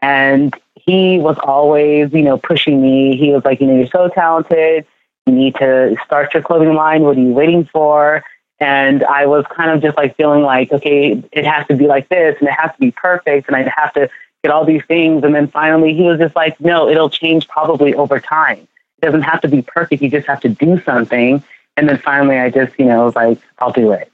[0.01, 3.19] And he was always, you know, pushing me.
[3.19, 4.87] He was like, you know, you're so talented.
[5.27, 7.03] You need to start your clothing line.
[7.03, 8.25] What are you waiting for?
[8.61, 12.09] And I was kind of just like feeling like, okay, it has to be like
[12.11, 14.11] this and it has to be perfect and I have to
[14.42, 15.25] get all these things.
[15.25, 18.68] And then finally he was just like, no, it'll change probably over time.
[18.99, 20.03] It doesn't have to be perfect.
[20.03, 21.42] You just have to do something.
[21.77, 24.12] And then finally I just, you know, was like, I'll do it.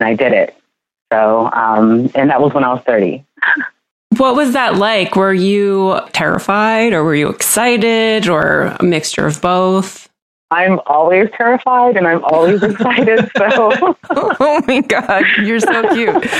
[0.00, 0.54] And I did it.
[1.10, 3.24] So, um, and that was when I was 30.
[4.16, 5.16] What was that like?
[5.16, 10.08] Were you terrified or were you excited or a mixture of both?
[10.50, 13.30] I'm always terrified and I'm always excited.
[13.36, 16.30] So, oh my God, you're so cute.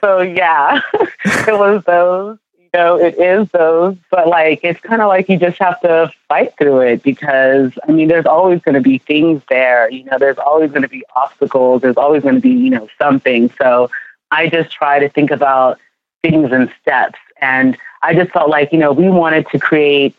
[0.00, 0.80] so yeah,
[1.24, 2.38] it was those.
[2.58, 6.12] You know, it is those, but like it's kind of like you just have to
[6.28, 9.90] fight through it because I mean, there's always going to be things there.
[9.90, 11.82] You know, there's always going to be obstacles.
[11.82, 13.50] There's always going to be you know something.
[13.58, 13.90] So
[14.30, 15.80] I just try to think about
[16.22, 20.14] things in steps, and I just felt like you know we wanted to create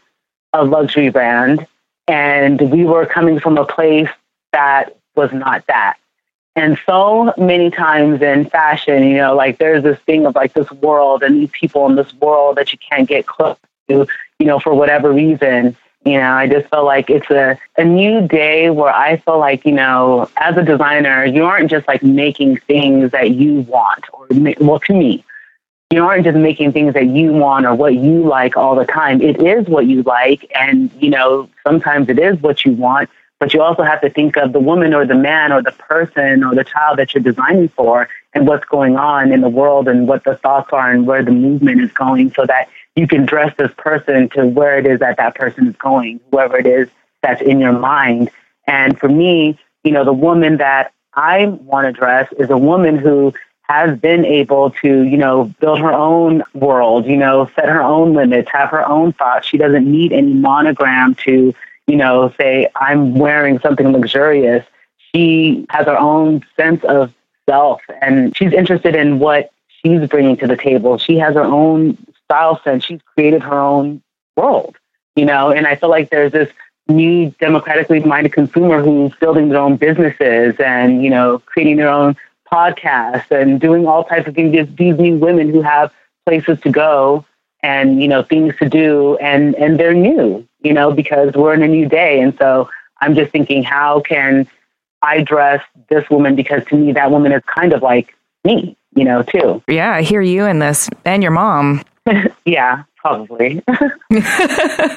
[0.53, 1.65] a luxury brand
[2.07, 4.09] and we were coming from a place
[4.51, 5.97] that was not that.
[6.55, 10.69] And so many times in fashion, you know, like there's this thing of like this
[10.71, 14.05] world and these people in this world that you can't get close to,
[14.37, 15.77] you know, for whatever reason.
[16.03, 19.65] You know, I just felt like it's a, a new day where I feel like,
[19.65, 24.27] you know, as a designer, you aren't just like making things that you want or,
[24.59, 25.23] well, to me,
[25.91, 29.21] you aren't just making things that you want or what you like all the time.
[29.21, 30.49] It is what you like.
[30.55, 34.37] And, you know, sometimes it is what you want, but you also have to think
[34.37, 37.69] of the woman or the man or the person or the child that you're designing
[37.69, 41.23] for and what's going on in the world and what the thoughts are and where
[41.23, 44.99] the movement is going so that you can dress this person to where it is
[44.99, 46.89] that that person is going, whoever it is
[47.21, 48.29] that's in your mind.
[48.67, 52.97] And for me, you know, the woman that I want to dress is a woman
[52.97, 53.33] who
[53.71, 58.13] has been able to, you know, build her own world, you know, set her own
[58.13, 59.47] limits, have her own thoughts.
[59.47, 61.55] She doesn't need any monogram to,
[61.87, 64.65] you know, say, I'm wearing something luxurious.
[65.15, 67.13] She has her own sense of
[67.47, 70.97] self and she's interested in what she's bringing to the table.
[70.97, 72.83] She has her own style sense.
[72.83, 74.01] She's created her own
[74.35, 74.75] world,
[75.15, 76.51] you know, and I feel like there's this
[76.89, 82.17] new democratically minded consumer who's building their own businesses and, you know, creating their own
[82.51, 84.51] podcasts and doing all types of things.
[84.75, 85.91] These new women who have
[86.25, 87.25] places to go
[87.63, 91.63] and you know things to do, and and they're new, you know, because we're in
[91.63, 92.19] a new day.
[92.19, 94.47] And so I'm just thinking, how can
[95.01, 96.35] I dress this woman?
[96.35, 99.63] Because to me, that woman is kind of like me, you know, too.
[99.67, 101.83] Yeah, I hear you in this, and your mom.
[102.45, 103.63] yeah, probably.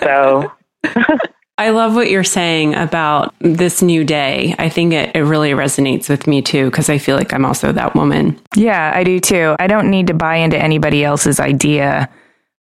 [0.00, 0.52] so
[1.56, 4.56] I love what you're saying about this new day.
[4.58, 7.70] I think it, it really resonates with me too, because I feel like I'm also
[7.70, 8.40] that woman.
[8.56, 9.54] Yeah, I do too.
[9.58, 12.10] I don't need to buy into anybody else's idea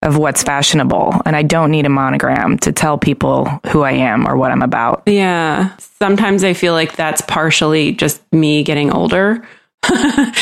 [0.04, 1.22] of what's fashionable.
[1.26, 4.62] And I don't need a monogram to tell people who I am or what I'm
[4.62, 5.04] about.
[5.08, 5.76] Yeah.
[5.78, 9.48] Sometimes I feel like that's partially just me getting older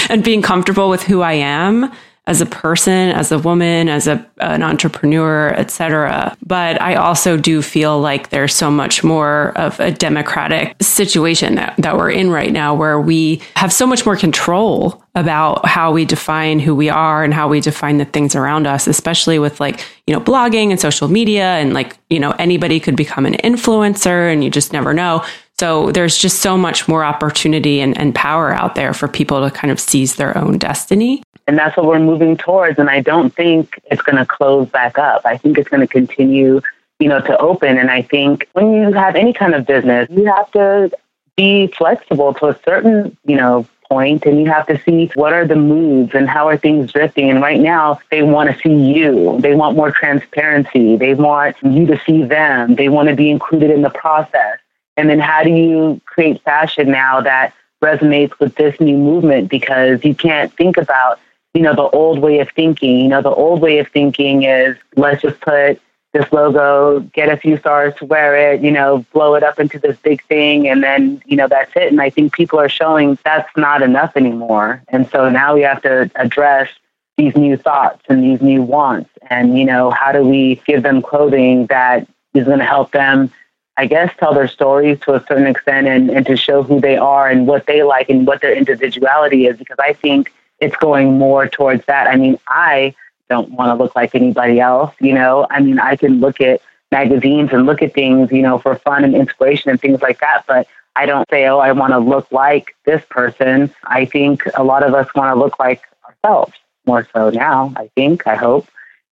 [0.10, 1.92] and being comfortable with who I am
[2.28, 6.38] as a person, as a woman, as a, an entrepreneur, etc.
[6.46, 11.76] But I also do feel like there's so much more of a democratic situation that,
[11.80, 16.06] that we're in right now where we have so much more control about how we
[16.06, 19.84] define who we are and how we define the things around us, especially with like,
[20.06, 24.32] you know, blogging and social media and like, you know, anybody could become an influencer
[24.32, 25.26] and you just never know.
[25.60, 29.54] So there's just so much more opportunity and, and power out there for people to
[29.54, 31.24] kind of seize their own destiny.
[31.52, 32.80] And that's what we're moving towards.
[32.80, 35.26] And I don't think it's going to close back up.
[35.26, 36.62] I think it's going to continue,
[36.98, 37.78] you know, to open.
[37.78, 40.90] And I think when you have any kind of business, you have to
[41.36, 45.46] be flexible to a certain, you know, point and you have to see what are
[45.46, 47.30] the moves and how are things drifting.
[47.30, 49.38] And right now, they want to see you.
[49.42, 50.96] They want more transparency.
[50.96, 52.76] They want you to see them.
[52.76, 54.58] They want to be included in the process.
[54.96, 59.50] And then how do you create fashion now that resonates with this new movement?
[59.50, 61.20] Because you can't think about
[61.54, 63.00] you know, the old way of thinking.
[63.00, 65.82] You know, the old way of thinking is let's just put
[66.14, 69.80] this logo, get a few stars to wear it, you know, blow it up into
[69.80, 71.92] this big thing, and then, you know, that's it.
[71.92, 74.84] And I think people are showing that's not enough anymore.
[74.90, 76.70] And so now we have to address
[77.18, 79.10] these new thoughts and these new wants.
[79.30, 83.32] And, you know, how do we give them clothing that is going to help them,
[83.78, 86.98] I guess, tell their stories to a certain extent and, and to show who they
[86.98, 89.58] are and what they like and what their individuality is?
[89.58, 92.08] Because I think it's going more towards that.
[92.08, 92.95] I mean, I
[93.30, 95.47] don't want to look like anybody else, you know.
[95.50, 99.04] I mean, I can look at magazines and look at things, you know, for fun
[99.04, 102.32] and inspiration and things like that, but I don't say, oh, I want to look
[102.32, 103.74] like this person.
[103.86, 106.54] I think a lot of us want to look like ourselves
[106.86, 108.67] more so now, I think, I hope.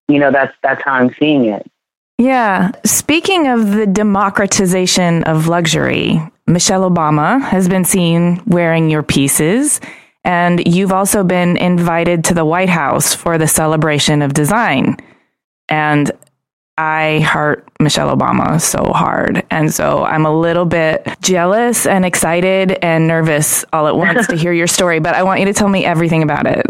[0.07, 1.69] You know, that's that's how I'm seeing it.
[2.17, 2.71] Yeah.
[2.83, 9.80] Speaking of the democratization of luxury, Michelle Obama has been seen wearing your pieces
[10.30, 14.95] and you've also been invited to the White House for the celebration of design.
[15.69, 16.11] And
[16.77, 19.43] I heart Michelle Obama so hard.
[19.49, 24.36] And so I'm a little bit jealous and excited and nervous all at once to
[24.36, 26.63] hear your story, but I want you to tell me everything about it.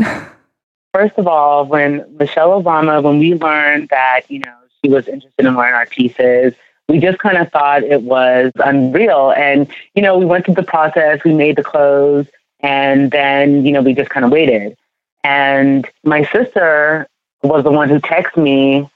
[0.93, 5.45] First of all, when Michelle Obama, when we learned that, you know, she was interested
[5.45, 6.53] in wearing our pieces,
[6.88, 9.34] we just kind of thought it was unreal.
[9.36, 12.28] And, you know, we went through the process, we made the clothes,
[12.62, 14.78] and then, you know, we just kind of waited.
[15.24, 17.07] And my sister
[17.43, 18.89] was the one who texted me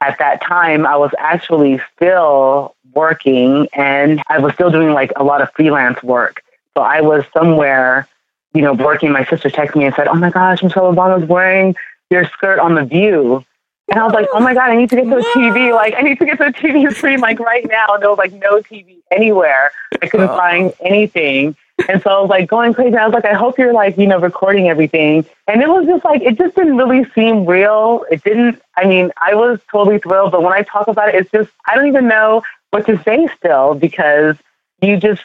[0.00, 0.86] at that time.
[0.86, 6.02] I was actually still working and I was still doing like a lot of freelance
[6.02, 6.42] work.
[6.76, 8.08] So I was somewhere,
[8.54, 9.12] you know, working.
[9.12, 11.74] My sister texted me and said, Oh my gosh, Michelle Obama's wearing
[12.10, 13.44] your skirt on The View.
[13.88, 15.74] And I was like, oh my God, I need to get to a TV.
[15.74, 17.86] Like, I need to get to a TV screen like right now.
[17.90, 19.72] And there was like no TV anywhere.
[20.00, 21.56] I couldn't find anything.
[21.88, 22.96] And so I was like going crazy.
[22.96, 25.24] I was like, I hope you're like, you know, recording everything.
[25.46, 28.04] And it was just like, it just didn't really seem real.
[28.10, 30.32] It didn't, I mean, I was totally thrilled.
[30.32, 33.28] But when I talk about it, it's just, I don't even know what to say
[33.36, 34.36] still because
[34.80, 35.22] you just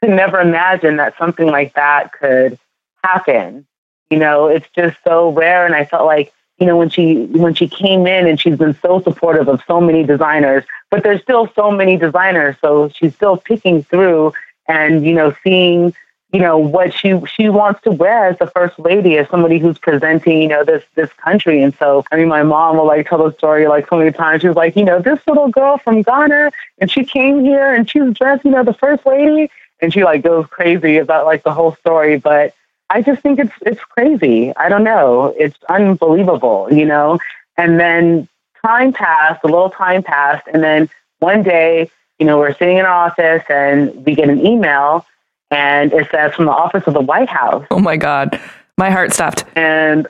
[0.00, 2.58] could never imagine that something like that could
[3.02, 3.66] happen.
[4.10, 5.66] You know, it's just so rare.
[5.66, 8.76] And I felt like, you know, when she when she came in and she's been
[8.80, 13.36] so supportive of so many designers, but there's still so many designers, so she's still
[13.36, 14.32] picking through
[14.68, 15.92] and you know seeing
[16.32, 19.78] you know what she she wants to wear as the first lady as somebody who's
[19.78, 23.22] presenting you know this this country and so i mean my mom will like tell
[23.22, 26.02] the story like so many times she was like you know this little girl from
[26.02, 29.50] ghana and she came here and she was dressed you know the first lady
[29.80, 32.52] and she like goes crazy about like the whole story but
[32.90, 34.54] I just think it's it's crazy.
[34.56, 35.34] I don't know.
[35.38, 37.18] It's unbelievable, you know.
[37.56, 38.28] And then
[38.64, 40.88] time passed, a little time passed, and then
[41.18, 45.06] one day, you know, we're sitting in our office and we get an email
[45.50, 47.66] and it says from the office of the White House.
[47.70, 48.40] Oh my God.
[48.78, 49.44] My heart stopped.
[49.56, 50.06] And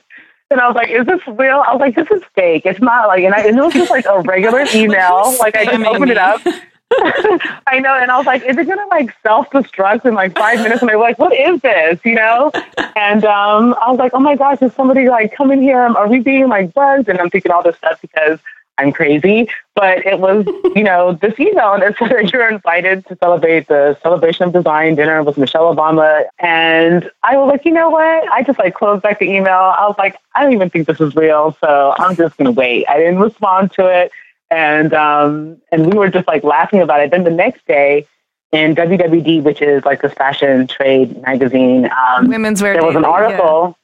[0.51, 2.65] and I was like, "Is this real?" I was like, "This is fake.
[2.65, 5.35] It's not like." And, I, and it was just like a regular email.
[5.41, 6.41] like I just opened it up,
[7.67, 10.61] I know, and I was like, is it gonna like self destruct in like five
[10.61, 10.83] minutes?
[10.83, 11.99] And they were like, what is this?
[12.05, 12.53] You know?
[12.95, 15.81] And um, I was like, oh my gosh, is somebody like coming here?
[15.81, 17.09] Are we being like bugged?
[17.09, 18.39] And I'm thinking all this stuff because
[18.79, 19.49] I'm crazy.
[19.75, 20.47] But it was,
[20.77, 24.95] you know, this email and it said you're invited to celebrate the celebration of design
[24.95, 26.25] dinner with Michelle Obama.
[26.39, 28.29] And I was like, you know what?
[28.31, 29.75] I just like closed back the email.
[29.79, 31.57] I was like, I don't even think this is real.
[31.61, 32.87] So I'm just gonna wait.
[32.89, 34.13] I didn't respond to it
[34.51, 37.11] and um, and we were just like laughing about it.
[37.11, 38.07] Then the next day,
[38.53, 42.75] in WWD, which is like this fashion trade magazine, um, women's wear.
[42.75, 43.77] There was an article.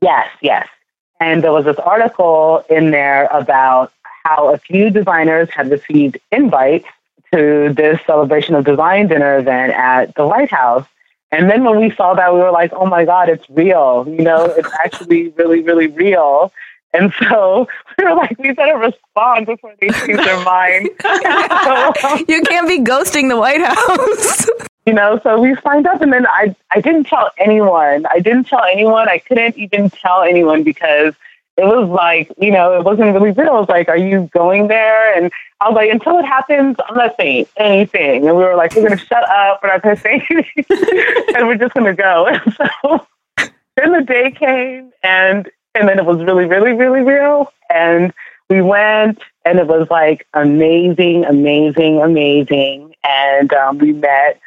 [0.00, 0.10] Yeah.
[0.10, 0.68] Yes, yes,
[1.18, 3.92] and there was this article in there about
[4.28, 6.86] how a few designers had received invites
[7.32, 10.86] to this celebration of design dinner event at the White House.
[11.30, 14.06] And then when we saw that, we were like, oh my God, it's real.
[14.08, 16.52] You know, it's actually really, really real.
[16.94, 17.68] And so
[17.98, 20.88] we were like, we better respond before they change their mind.
[21.02, 24.46] so, you can't be ghosting the White House.
[24.86, 28.06] you know, so we signed up and then I, I didn't tell anyone.
[28.10, 29.08] I didn't tell anyone.
[29.08, 31.14] I couldn't even tell anyone because
[31.58, 33.56] it was like, you know, it wasn't really real.
[33.56, 35.14] It was like, are you going there?
[35.14, 38.28] And I was like, until it happens, I'm not saying anything.
[38.28, 39.60] And we were like, we're going to shut up.
[39.60, 41.34] We're not going to say anything.
[41.34, 42.28] and we're just going to go.
[42.38, 43.06] And so
[43.76, 47.52] then the day came and and then it was really, really, really real.
[47.70, 48.12] And
[48.48, 52.94] we went, and it was like amazing, amazing, amazing.
[53.04, 54.40] And um, we met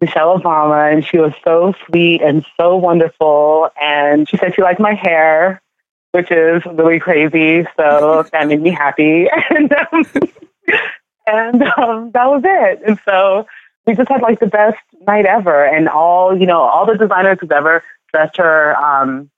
[0.00, 3.70] Michelle Obama, and she was so sweet and so wonderful.
[3.80, 5.60] And she said she liked my hair,
[6.16, 7.66] which is really crazy.
[7.76, 9.28] So that made me happy.
[9.50, 10.04] And, um,
[11.26, 12.82] and um, that was it.
[12.86, 13.46] And so
[13.86, 15.64] we just had like the best night ever.
[15.64, 19.30] And all, you know, all the designers who've ever dressed her um,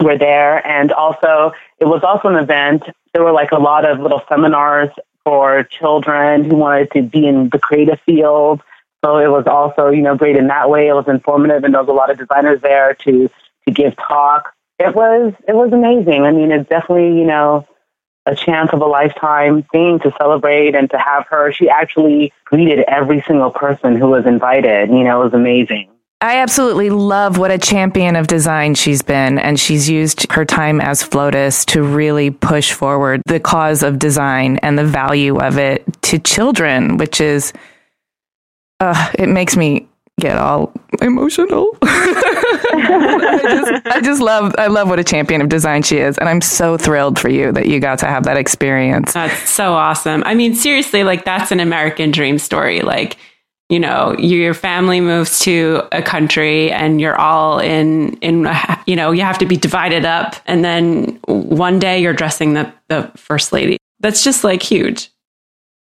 [0.00, 0.64] were there.
[0.66, 2.84] And also, it was also an event.
[3.12, 4.90] There were like a lot of little seminars
[5.24, 8.60] for children who wanted to be in the creative field.
[9.04, 10.88] So it was also, you know, great in that way.
[10.88, 13.28] It was informative, and there was a lot of designers there to
[13.66, 14.52] to give talk.
[14.82, 16.24] It was it was amazing.
[16.24, 17.66] I mean, it's definitely, you know,
[18.26, 21.52] a chance of a lifetime thing to celebrate and to have her.
[21.52, 24.90] She actually greeted every single person who was invited.
[24.90, 25.88] You know, it was amazing.
[26.20, 29.40] I absolutely love what a champion of design she's been.
[29.40, 34.58] And she's used her time as FLOTUS to really push forward the cause of design
[34.58, 37.52] and the value of it to children, which is,
[38.78, 39.88] uh, it makes me
[40.20, 41.68] get all emotional.
[41.82, 46.18] I, just, I just love, I love what a champion of design she is.
[46.18, 49.12] And I'm so thrilled for you that you got to have that experience.
[49.12, 50.22] That's so awesome.
[50.24, 52.80] I mean, seriously, like that's an American dream story.
[52.80, 53.16] Like,
[53.72, 58.46] you know your family moves to a country and you're all in in
[58.86, 62.70] you know you have to be divided up and then one day you're dressing the
[62.88, 65.10] the first lady that's just like huge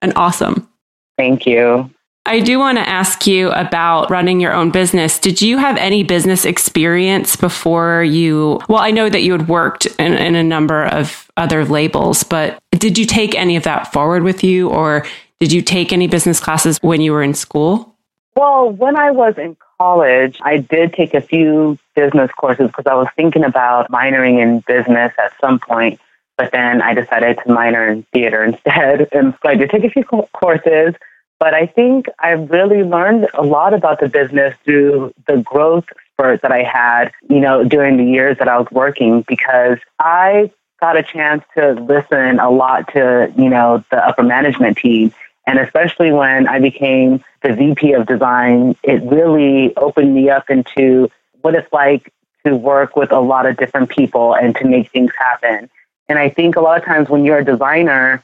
[0.02, 0.68] and awesome
[1.16, 1.90] thank you
[2.26, 5.18] I do want to ask you about running your own business.
[5.18, 8.60] Did you have any business experience before you?
[8.68, 12.58] Well, I know that you had worked in, in, a number of other labels, but
[12.72, 15.06] did you take any of that forward with you, or
[15.40, 17.94] Did you take any business classes when you were in school?
[18.34, 22.94] Well, when I was in college, I did take a few business courses because I
[22.94, 26.00] was thinking about minoring in business at some point,
[26.36, 29.08] but then I decided to minor in theater instead.
[29.12, 30.94] And so I did take a few courses,
[31.38, 36.42] but I think I really learned a lot about the business through the growth spurt
[36.42, 40.96] that I had, you know, during the years that I was working because I got
[40.96, 45.12] a chance to listen a lot to, you know, the upper management team.
[45.46, 51.10] And especially when I became the VP of design, it really opened me up into
[51.40, 52.12] what it's like
[52.44, 55.70] to work with a lot of different people and to make things happen.
[56.08, 58.22] And I think a lot of times when you're a designer,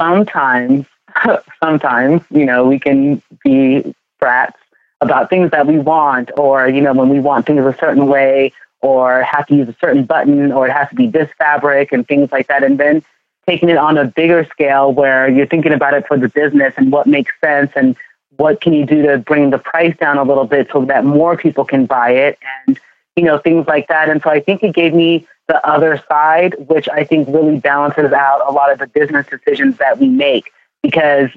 [0.00, 0.86] sometimes,
[1.62, 4.58] sometimes, you know, we can be brats
[5.00, 8.52] about things that we want, or, you know, when we want things a certain way,
[8.82, 12.06] or have to use a certain button, or it has to be this fabric and
[12.06, 12.62] things like that.
[12.62, 13.02] And then
[13.46, 16.92] taking it on a bigger scale where you're thinking about it for the business and
[16.92, 17.96] what makes sense and
[18.36, 21.36] what can you do to bring the price down a little bit so that more
[21.36, 22.78] people can buy it and
[23.16, 26.54] you know things like that and so i think it gave me the other side
[26.68, 30.52] which i think really balances out a lot of the business decisions that we make
[30.82, 31.30] because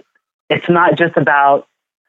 [0.50, 1.68] it's not just about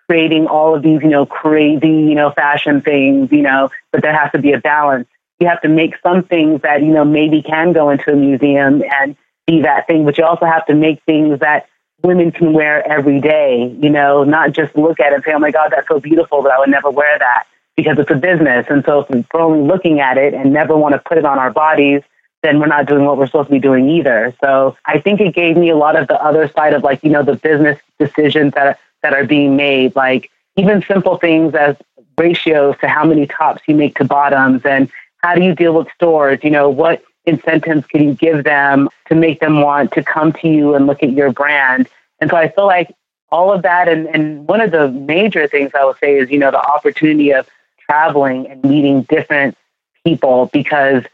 [0.09, 4.15] creating all of these you know crazy you know fashion things you know but there
[4.15, 5.09] has to be a balance
[5.41, 8.83] you have to make some things that you know maybe can go into a museum
[9.01, 9.17] and
[9.47, 11.69] be that thing, but you also have to make things that
[12.03, 15.39] women can wear every day, you know, not just look at it and say, oh
[15.39, 17.45] my God, that's so beautiful, but I would never wear that
[17.77, 18.67] because it's a business.
[18.69, 21.39] And so if we're only looking at it and never want to put it on
[21.39, 22.03] our bodies,
[22.45, 24.35] then we're not doing what we're supposed to be doing either.
[24.41, 27.09] So I think it gave me a lot of the other side of like, you
[27.09, 31.75] know, the business decisions that, that are being made, like even simple things as
[32.19, 34.91] ratios to how many tops you make to bottoms and
[35.23, 39.15] how do you deal with stores, you know, what incentives can you give them to
[39.15, 41.89] make them want to come to you and look at your brand?
[42.21, 42.95] And so I feel like
[43.31, 46.39] all of that, and, and one of the major things I would say is, you
[46.39, 47.49] know, the opportunity of
[47.87, 49.57] traveling and meeting different
[50.05, 51.05] people because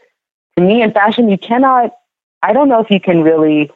[0.57, 1.93] to me in fashion, you cannot,
[2.41, 3.71] I don't know if you can really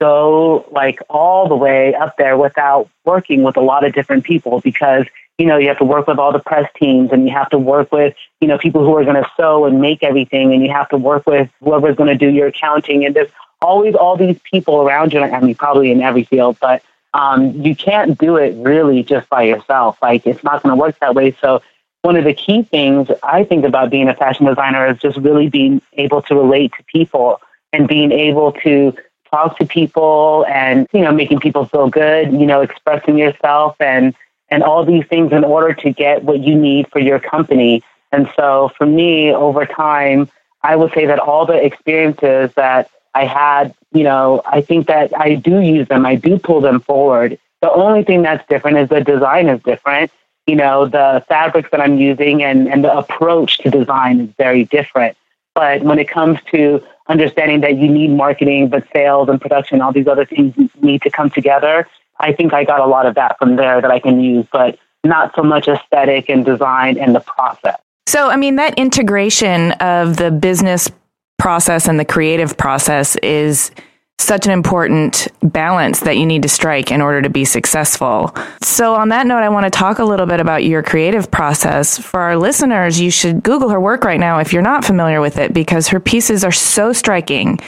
[0.00, 4.60] go like all the way up there without working with a lot of different people
[4.60, 5.06] because
[5.38, 7.58] you know, you have to work with all the press teams and you have to
[7.58, 10.70] work with, you know, people who are going to sew and make everything and you
[10.72, 13.04] have to work with whoever's going to do your accounting.
[13.04, 13.30] And there's
[13.62, 15.20] always all these people around you.
[15.20, 16.82] I mean, probably in every field, but
[17.14, 19.96] um, you can't do it really just by yourself.
[20.02, 21.36] Like, it's not going to work that way.
[21.40, 21.62] So,
[22.02, 25.48] one of the key things I think about being a fashion designer is just really
[25.48, 27.40] being able to relate to people
[27.72, 28.94] and being able to
[29.30, 34.14] talk to people and, you know, making people feel good, you know, expressing yourself and,
[34.48, 37.82] and all these things in order to get what you need for your company.
[38.12, 40.30] And so for me, over time,
[40.62, 45.16] I would say that all the experiences that I had, you know, I think that
[45.18, 47.38] I do use them, I do pull them forward.
[47.60, 50.10] The only thing that's different is the design is different.
[50.48, 54.64] You know, the fabrics that I'm using and, and the approach to design is very
[54.64, 55.16] different.
[55.54, 59.92] But when it comes to understanding that you need marketing, but sales and production, all
[59.92, 61.86] these other things need to come together,
[62.18, 64.78] I think I got a lot of that from there that I can use, but
[65.04, 67.78] not so much aesthetic and design and the process.
[68.06, 70.90] So, I mean, that integration of the business
[71.38, 73.70] process and the creative process is
[74.18, 78.34] such an important balance that you need to strike in order to be successful.
[78.62, 81.98] So, on that note, I want to talk a little bit about your creative process.
[81.98, 85.38] For our listeners, you should Google her work right now if you're not familiar with
[85.38, 87.58] it, because her pieces are so striking.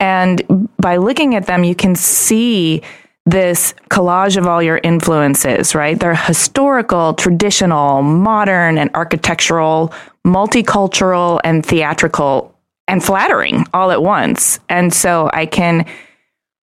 [0.00, 2.82] And by looking at them, you can see
[3.26, 5.98] this collage of all your influences, right?
[5.98, 9.92] They're historical, traditional, modern, and architectural,
[10.26, 12.54] multicultural, and theatrical,
[12.88, 14.60] and flattering all at once.
[14.68, 15.86] And so I can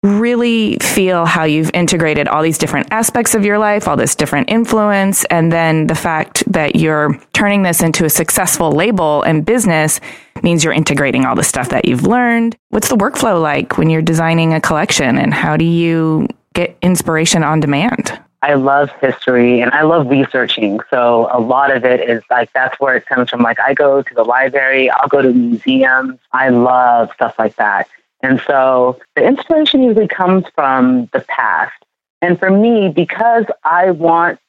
[0.01, 4.49] really feel how you've integrated all these different aspects of your life, all this different
[4.49, 9.99] influence, and then the fact that you're turning this into a successful label and business
[10.41, 12.55] means you're integrating all the stuff that you've learned.
[12.70, 17.43] What's the workflow like when you're designing a collection and how do you get inspiration
[17.43, 18.18] on demand?
[18.41, 20.79] I love history and I love researching.
[20.89, 23.41] So a lot of it is like that's where it comes from.
[23.41, 26.19] Like I go to the library, I'll go to museums.
[26.31, 27.89] I love stuff like that.
[28.21, 31.73] And so the inspiration usually comes from the past.
[32.21, 34.39] And for me, because I want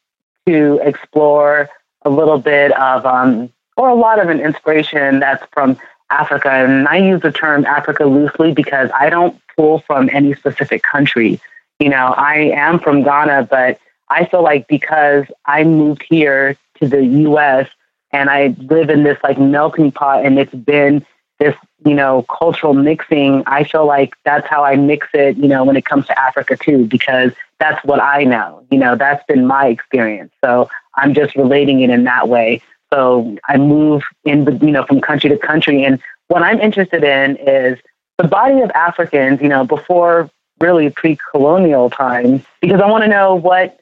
[0.47, 1.69] to explore
[2.03, 5.79] a little bit of, um, or a lot of an inspiration that's from
[6.11, 10.83] Africa, and I use the term Africa loosely because I don't pull from any specific
[10.83, 11.41] country
[11.81, 16.87] you know, I am from Ghana, but I feel like because I moved here to
[16.87, 17.69] the US
[18.13, 21.05] and I live in this like melting pot and it's been
[21.39, 21.57] this,
[21.87, 25.77] you know, cultural mixing, I feel like that's how I mix it, you know, when
[25.77, 28.67] it comes to Africa too, because that's what I know.
[28.71, 30.33] You know, that's been my experience.
[30.45, 32.61] So I'm just relating it in that way.
[32.93, 35.85] So I move in, you know, from country to country.
[35.85, 37.79] And what I'm interested in is
[38.19, 40.31] the body of Africans, you know, before
[40.61, 43.81] really pre-colonial times, because I want to know what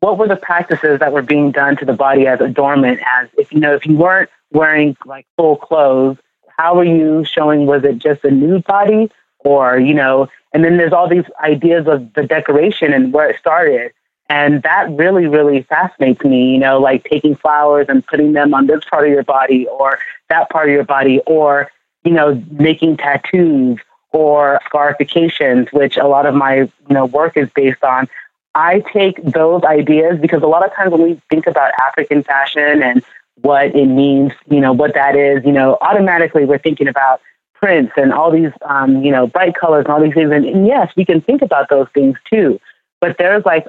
[0.00, 3.52] what were the practices that were being done to the body as adornment as if
[3.52, 6.16] you know if you weren't wearing like full clothes
[6.58, 9.10] how were you showing was it just a nude body?
[9.40, 13.38] Or you know and then there's all these ideas of the decoration and where it
[13.38, 13.92] started
[14.28, 18.66] and that really really fascinates me you know like taking flowers and putting them on
[18.66, 21.70] this part of your body or that part of your body or
[22.04, 23.78] you know making tattoos
[24.12, 28.08] or scarifications which a lot of my you know work is based on
[28.54, 32.82] I take those ideas because a lot of times when we think about African fashion
[32.82, 33.04] and
[33.42, 37.20] what it means, you know, what that is, you know, automatically we're thinking about
[37.54, 40.30] prints and all these, um, you know, bright colors and all these things.
[40.32, 42.60] And, and yes, we can think about those things too.
[43.00, 43.66] But there's like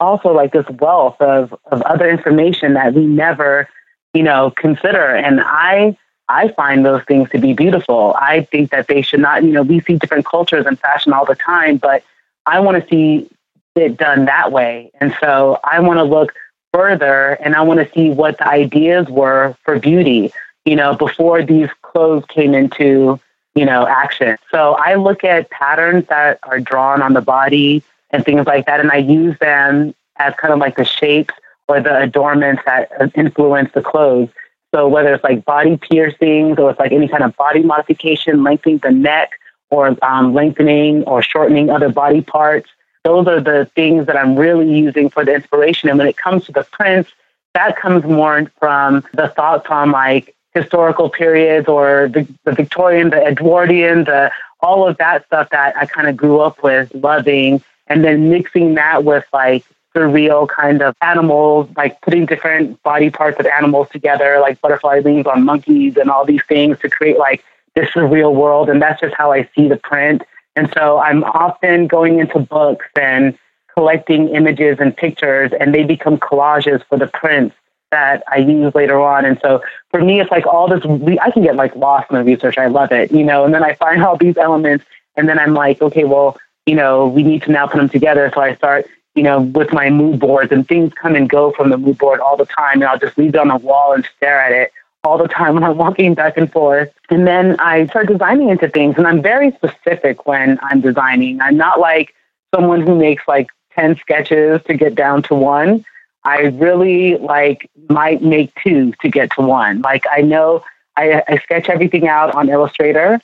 [0.00, 3.68] also like this wealth of, of other information that we never,
[4.14, 5.14] you know, consider.
[5.14, 5.96] And I,
[6.28, 8.14] I find those things to be beautiful.
[8.18, 11.24] I think that they should not, you know, we see different cultures and fashion all
[11.24, 12.02] the time, but
[12.46, 13.28] I want to see
[13.74, 14.90] it done that way.
[15.00, 16.32] And so I want to look
[16.72, 20.32] further and I want to see what the ideas were for beauty,
[20.64, 23.20] you know, before these clothes came into,
[23.54, 24.36] you know, action.
[24.50, 28.80] So I look at patterns that are drawn on the body and things like that,
[28.80, 31.34] and I use them as kind of like the shapes
[31.68, 34.28] or the adornments that influence the clothes.
[34.74, 38.78] So whether it's like body piercings or it's like any kind of body modification, lengthening
[38.78, 39.32] the neck
[39.70, 42.70] or um, lengthening or shortening other body parts,
[43.04, 45.88] those are the things that I'm really using for the inspiration.
[45.88, 47.10] And when it comes to the prints,
[47.54, 53.26] that comes more from the thoughts on like historical periods or the, the Victorian, the
[53.26, 58.04] Edwardian, the all of that stuff that I kind of grew up with loving, and
[58.04, 59.64] then mixing that with like
[59.94, 65.26] surreal kind of animals, like putting different body parts of animals together, like butterfly wings
[65.26, 68.68] on monkeys and all these things to create like this surreal world.
[68.68, 70.22] And that's just how I see the print.
[70.56, 73.38] And so I'm often going into books and
[73.74, 77.56] collecting images and pictures, and they become collages for the prints
[77.90, 79.24] that I use later on.
[79.24, 80.82] And so for me, it's like all this,
[81.20, 82.58] I can get like lost in the research.
[82.58, 84.84] I love it, you know, and then I find all these elements,
[85.16, 86.36] and then I'm like, okay, well,
[86.66, 88.30] you know, we need to now put them together.
[88.34, 91.70] So I start, you know, with my mood boards, and things come and go from
[91.70, 94.08] the mood board all the time, and I'll just leave it on the wall and
[94.16, 94.72] stare at it
[95.04, 96.92] all the time when I'm walking back and forth.
[97.10, 101.40] And then I start designing into things, and I'm very specific when I'm designing.
[101.40, 102.14] I'm not like
[102.54, 105.84] someone who makes like 10 sketches to get down to one.
[106.24, 109.82] I really like might make two to get to one.
[109.82, 110.64] Like I know
[110.96, 113.20] I, I sketch everything out on Illustrator.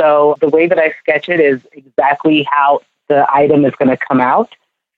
[0.00, 3.96] So the way that I sketch it is exactly how the item is going to
[3.96, 4.54] come out.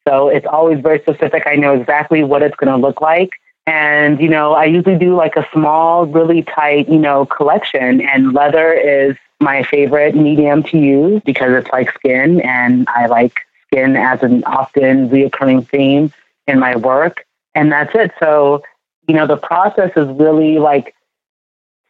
[0.07, 1.45] So it's always very specific.
[1.47, 3.31] I know exactly what it's going to look like.
[3.67, 8.01] And, you know, I usually do like a small, really tight, you know, collection.
[8.01, 12.41] And leather is my favorite medium to use because it's like skin.
[12.41, 16.13] And I like skin as an often reoccurring theme
[16.47, 17.25] in my work.
[17.55, 18.13] And that's it.
[18.19, 18.63] So,
[19.07, 20.95] you know, the process is really like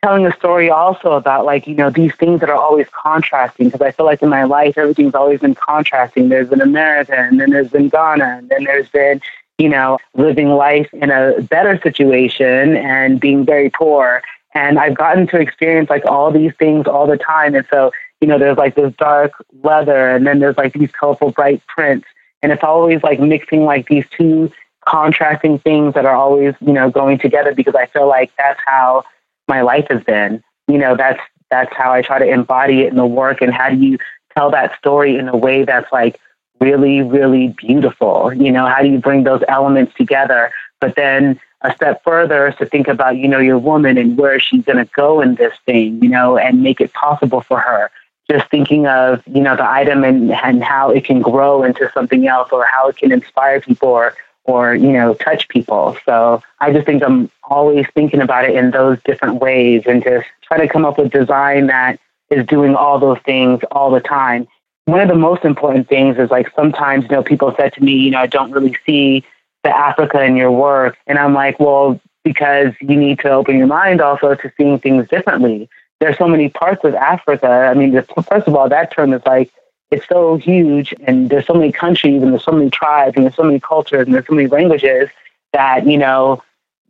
[0.02, 3.68] telling a story also about like, you know, these things that are always contrasting.
[3.68, 6.28] Because I feel like in my life, everything's always been contrasting.
[6.28, 9.20] There's been America, and then there's been Ghana, and then there's been,
[9.58, 14.22] you know, living life in a better situation and being very poor.
[14.54, 17.54] And I've gotten to experience like all these things all the time.
[17.54, 19.32] And so, you know, there's like this dark
[19.62, 22.08] leather and then there's like these colorful bright prints.
[22.42, 24.50] And it's always like mixing like these two
[24.86, 29.04] contrasting things that are always, you know, going together because I feel like that's how
[29.50, 30.42] my life has been.
[30.68, 31.20] You know, that's
[31.50, 33.98] that's how I try to embody it in the work and how do you
[34.34, 36.18] tell that story in a way that's like
[36.60, 38.32] really, really beautiful.
[38.32, 40.52] You know, how do you bring those elements together?
[40.80, 44.38] But then a step further is to think about, you know, your woman and where
[44.38, 47.90] she's going to go in this thing, you know, and make it possible for her.
[48.30, 52.28] Just thinking of, you know, the item and, and how it can grow into something
[52.28, 54.14] else or how it can inspire people or,
[54.44, 55.96] or, you know, touch people.
[56.04, 60.26] So I just think I'm always thinking about it in those different ways and just
[60.42, 64.48] try to come up with design that is doing all those things all the time
[64.90, 67.92] one of the most important things is like sometimes, you know, people said to me,
[67.92, 69.24] you know, I don't really see
[69.62, 70.96] the Africa in your work.
[71.06, 75.08] And I'm like, well, because you need to open your mind also to seeing things
[75.08, 75.68] differently.
[76.00, 77.46] There's so many parts of Africa.
[77.46, 77.92] I mean,
[78.28, 79.50] first of all, that term is like,
[79.90, 83.34] it's so huge and there's so many countries and there's so many tribes and there's
[83.34, 85.08] so many cultures and there's so many languages
[85.52, 86.42] that, you know,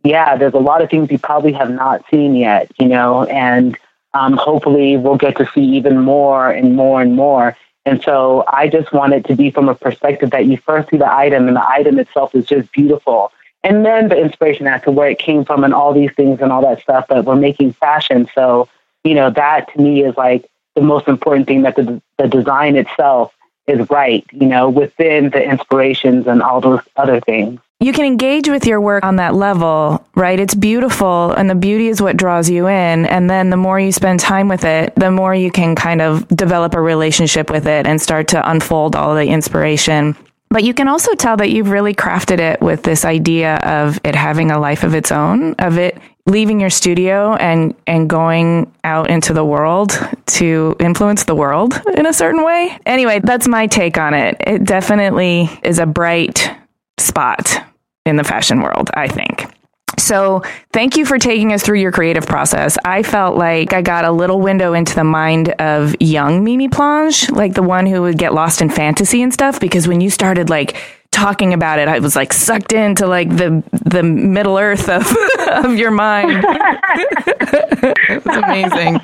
[0.03, 3.77] yeah, there's a lot of things you probably have not seen yet, you know, and
[4.13, 7.55] um, hopefully we'll get to see even more and more and more.
[7.85, 10.97] And so I just want it to be from a perspective that you first see
[10.97, 13.31] the item and the item itself is just beautiful.
[13.63, 16.51] And then the inspiration as to where it came from and all these things and
[16.51, 17.05] all that stuff.
[17.07, 18.27] But we're making fashion.
[18.35, 18.69] So,
[19.03, 22.75] you know, that to me is like the most important thing that the, the design
[22.75, 23.33] itself
[23.67, 28.47] is right, you know, within the inspirations and all those other things you can engage
[28.47, 30.39] with your work on that level, right?
[30.39, 33.07] It's beautiful and the beauty is what draws you in.
[33.07, 36.27] And then the more you spend time with it, the more you can kind of
[36.27, 40.15] develop a relationship with it and start to unfold all the inspiration.
[40.51, 44.15] But you can also tell that you've really crafted it with this idea of it
[44.15, 49.09] having a life of its own, of it leaving your studio and and going out
[49.09, 49.97] into the world
[50.27, 52.77] to influence the world in a certain way.
[52.85, 54.35] Anyway, that's my take on it.
[54.41, 56.51] It definitely is a bright
[56.99, 57.65] spot
[58.05, 59.50] in the fashion world, I think.
[59.97, 62.77] So, thank you for taking us through your creative process.
[62.85, 67.29] I felt like I got a little window into the mind of young Mimi Plange,
[67.31, 69.59] like the one who would get lost in fantasy and stuff.
[69.59, 70.77] Because when you started like
[71.11, 75.05] talking about it, I was like sucked into like the the Middle Earth of
[75.47, 76.43] of your mind.
[76.47, 79.01] it was amazing.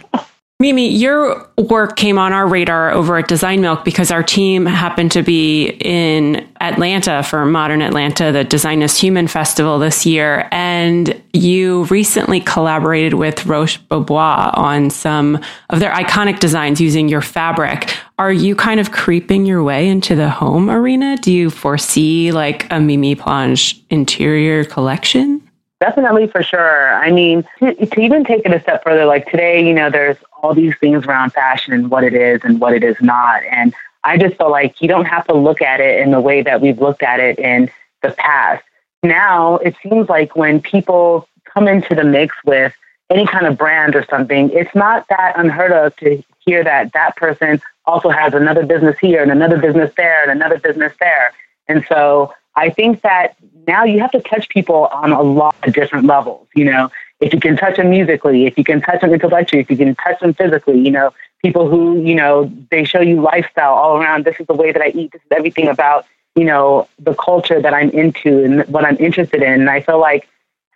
[0.60, 5.12] Mimi, your work came on our radar over at Design Milk because our team happened
[5.12, 10.48] to be in Atlanta for Modern Atlanta, the Design is Human Festival this year.
[10.52, 15.40] And you recently collaborated with Roche Bobois on some
[15.70, 17.96] of their iconic designs using your fabric.
[18.18, 21.18] Are you kind of creeping your way into the home arena?
[21.18, 25.47] Do you foresee like a Mimi Plange interior collection?
[25.80, 26.94] Definitely, for sure.
[26.96, 30.18] I mean, to, to, even take it a step further, like today, you know, there's
[30.42, 33.44] all these things around fashion and what it is and what it is not.
[33.44, 36.42] And I just feel like you don't have to look at it in the way
[36.42, 37.70] that we've looked at it in
[38.02, 38.64] the past.
[39.04, 42.74] Now, it seems like when people come into the mix with
[43.10, 47.16] any kind of brand or something, it's not that unheard of to hear that that
[47.16, 51.34] person also has another business here and another business there and another business there.
[51.68, 53.36] And so I think that
[53.68, 56.48] now you have to touch people on a lot of different levels.
[56.56, 56.90] You know,
[57.20, 59.96] if you can touch them musically, if you can touch them intellectually, if you can
[59.96, 64.26] touch them physically, you know, people who, you know, they show you lifestyle all around.
[64.26, 65.12] This is the way that I eat.
[65.12, 66.06] This is everything about,
[66.36, 69.54] you know, the culture that I'm into and what I'm interested in.
[69.54, 70.28] And I feel like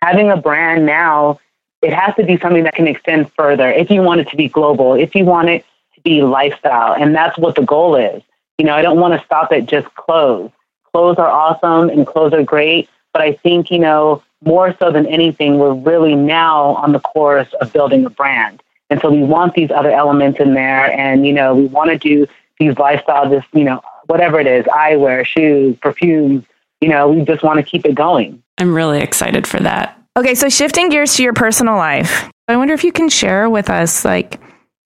[0.02, 1.40] having a brand now,
[1.80, 3.68] it has to be something that can extend further.
[3.68, 5.64] If you want it to be global, if you want it
[5.94, 8.22] to be lifestyle, and that's what the goal is.
[8.58, 10.52] You know, I don't want to stop at just clothes
[10.92, 12.88] clothes are awesome and clothes are great.
[13.12, 17.52] But I think, you know, more so than anything, we're really now on the course
[17.60, 18.62] of building a brand.
[18.90, 20.90] And so we want these other elements in there.
[20.92, 22.26] And, you know, we want to do
[22.58, 26.44] these lifestyle, this, you know, whatever it is, eyewear, shoes, perfumes,
[26.80, 28.42] you know, we just want to keep it going.
[28.58, 29.98] I'm really excited for that.
[30.16, 33.70] Okay, so shifting gears to your personal life, I wonder if you can share with
[33.70, 34.40] us, like,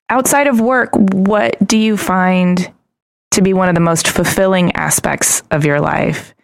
[0.09, 2.70] outside of work, what do you find
[3.33, 6.35] to be one of the most fulfilling aspects of your life.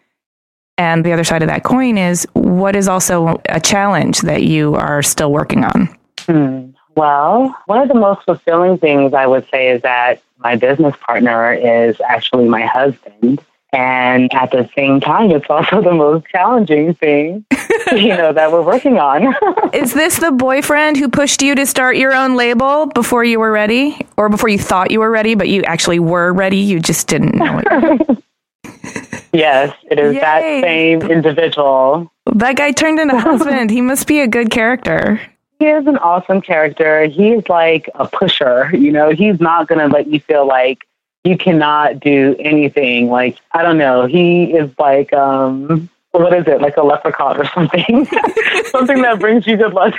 [0.79, 4.75] And the other side of that coin is what is also a challenge that you
[4.75, 5.99] are still working on?
[6.21, 6.71] Hmm.
[6.95, 11.53] Well, one of the most fulfilling things I would say is that my business partner
[11.53, 13.43] is actually my husband.
[13.73, 17.47] And at the same time, it's also the most challenging thing,
[17.93, 19.35] you know, that we're working on.
[19.73, 23.51] Is this the boyfriend who pushed you to start your own label before you were
[23.51, 24.07] ready?
[24.19, 26.59] Or before you thought you were ready, but you actually were ready?
[26.59, 28.25] You just didn't know it.
[29.33, 30.21] yes, it is Yay.
[30.21, 32.13] that same individual.
[32.35, 33.71] That guy turned into husband.
[33.71, 35.19] He must be a good character.
[35.59, 37.07] He is an awesome character.
[37.07, 38.69] He's like a pusher.
[38.77, 40.87] You know, he's not going to let you feel like
[41.25, 43.09] you cannot do anything.
[43.09, 44.07] Like, I don't know.
[44.07, 46.61] He is like, um, what is it?
[46.61, 48.07] Like a leprechaun or something?
[48.67, 49.95] something that brings you good luck.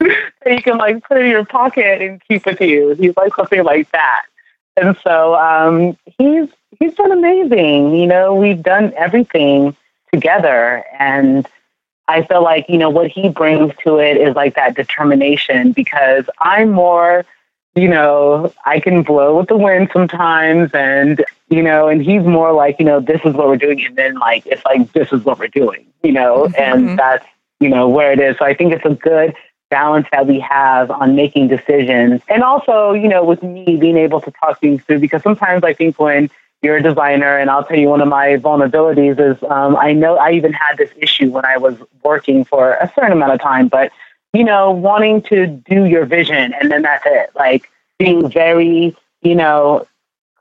[0.46, 2.94] you can like put in your pocket and keep with you.
[2.94, 4.22] He's like something like that.
[4.76, 7.94] And so um, he's he's been amazing.
[7.94, 9.76] You know, we've done everything
[10.12, 11.46] together, and
[12.06, 15.72] I feel like you know what he brings to it is like that determination.
[15.72, 17.26] Because I'm more
[17.74, 22.52] you know, I can blow with the wind sometimes and, you know, and he's more
[22.52, 23.84] like, you know, this is what we're doing.
[23.84, 26.60] And then like, it's like, this is what we're doing, you know, mm-hmm.
[26.60, 27.26] and that's,
[27.60, 28.36] you know, where it is.
[28.38, 29.34] So I think it's a good
[29.70, 32.22] balance that we have on making decisions.
[32.28, 35.74] And also, you know, with me being able to talk things through, because sometimes I
[35.74, 36.30] think when
[36.62, 40.16] you're a designer, and I'll tell you one of my vulnerabilities is um, I know
[40.16, 43.68] I even had this issue when I was working for a certain amount of time,
[43.68, 43.92] but
[44.32, 47.30] you know, wanting to do your vision and then that's it.
[47.34, 49.86] Like being very, you know,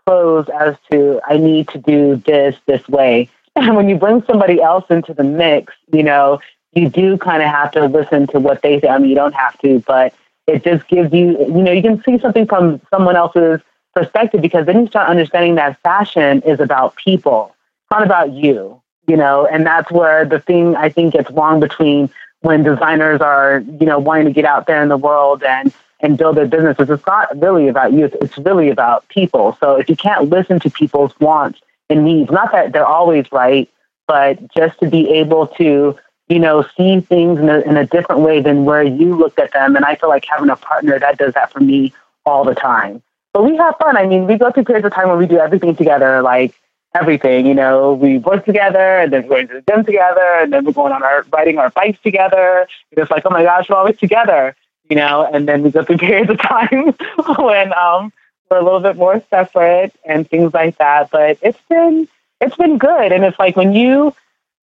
[0.05, 3.29] closed as to I need to do this this way.
[3.55, 6.39] And when you bring somebody else into the mix, you know,
[6.73, 8.87] you do kind of have to listen to what they say.
[8.87, 10.13] I mean, you don't have to, but
[10.45, 13.59] it just gives you, you know, you can see something from someone else's
[13.95, 18.79] perspective because then you start understanding that fashion is about people, it's not about you,
[19.07, 22.11] you know, and that's where the thing I think gets wrong between
[22.47, 26.17] when designers are, you know, wanting to get out there in the world and and
[26.17, 26.89] build their businesses.
[26.89, 28.05] It's not really about you.
[28.05, 29.57] It's, it's really about people.
[29.59, 33.67] So if you can't listen to people's wants and needs, not that they're always right,
[34.07, 35.97] but just to be able to
[36.29, 39.53] you know, see things in a, in a different way than where you looked at
[39.53, 39.75] them.
[39.75, 41.93] And I feel like having a partner that does that for me
[42.25, 43.01] all the time.
[43.33, 43.95] But we have fun.
[43.95, 46.53] I mean, we go through periods of time where we do everything together, like
[46.99, 47.45] everything.
[47.45, 50.65] You know, we work together, and then we're going to the gym together, and then
[50.65, 52.67] we're going on our riding our bikes together.
[52.91, 54.55] It's like, oh my gosh, we're always together.
[54.89, 56.95] You know, and then we go through periods of time
[57.39, 58.13] when um,
[58.49, 61.09] we're a little bit more separate and things like that.
[61.11, 62.07] But it's been
[62.41, 64.13] it's been good, and it's like when you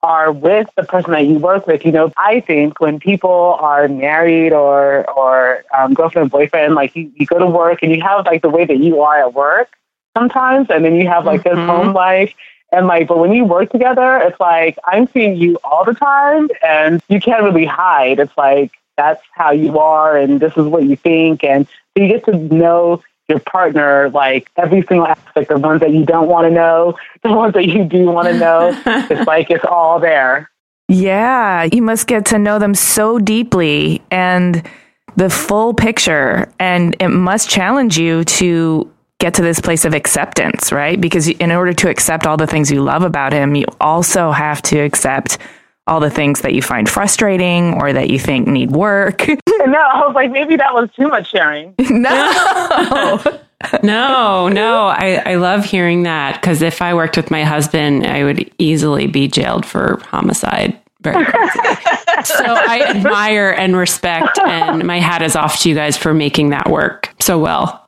[0.03, 1.83] are with the person that you work with.
[1.83, 6.95] You know, I think when people are married or or um, girlfriend and boyfriend, like
[6.95, 9.33] you, you go to work and you have like the way that you are at
[9.33, 9.69] work
[10.17, 11.57] sometimes, and then you have like mm-hmm.
[11.57, 12.33] this home life.
[12.71, 16.49] And like, but when you work together, it's like I'm seeing you all the time,
[16.63, 18.19] and you can't really hide.
[18.19, 22.07] It's like that's how you are, and this is what you think, and so you
[22.07, 26.45] get to know your partner, like every single aspect, the ones that you don't want
[26.47, 28.81] to know, the ones that you do want to know.
[28.85, 30.49] it's like it's all there.
[30.87, 34.67] Yeah, you must get to know them so deeply and
[35.15, 36.51] the full picture.
[36.59, 38.91] And it must challenge you to
[39.25, 41.01] get to this place of acceptance, right?
[41.01, 44.61] Because in order to accept all the things you love about him, you also have
[44.61, 45.39] to accept
[45.87, 49.27] all the things that you find frustrating or that you think need work.
[49.27, 51.73] no, I was like, maybe that was too much sharing.
[51.89, 53.39] no.
[53.83, 54.85] no, no.
[54.89, 59.07] I, I love hearing that because if I worked with my husband, I would easily
[59.07, 60.79] be jailed for homicide.
[61.01, 66.13] Very so I admire and respect, and my hat is off to you guys for
[66.13, 67.84] making that work so well.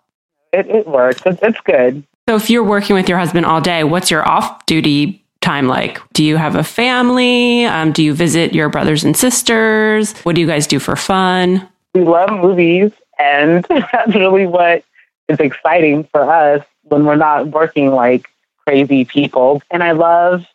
[0.53, 1.21] It, it works.
[1.25, 2.03] It's, it's good.
[2.27, 6.01] So if you're working with your husband all day, what's your off duty time like?
[6.13, 7.65] Do you have a family?
[7.65, 10.13] Um, do you visit your brothers and sisters?
[10.23, 11.67] What do you guys do for fun?
[11.93, 14.83] We love movies, and that's really what
[15.29, 18.27] is exciting for us when we're not working like
[18.65, 19.61] crazy people.
[19.71, 20.45] And I love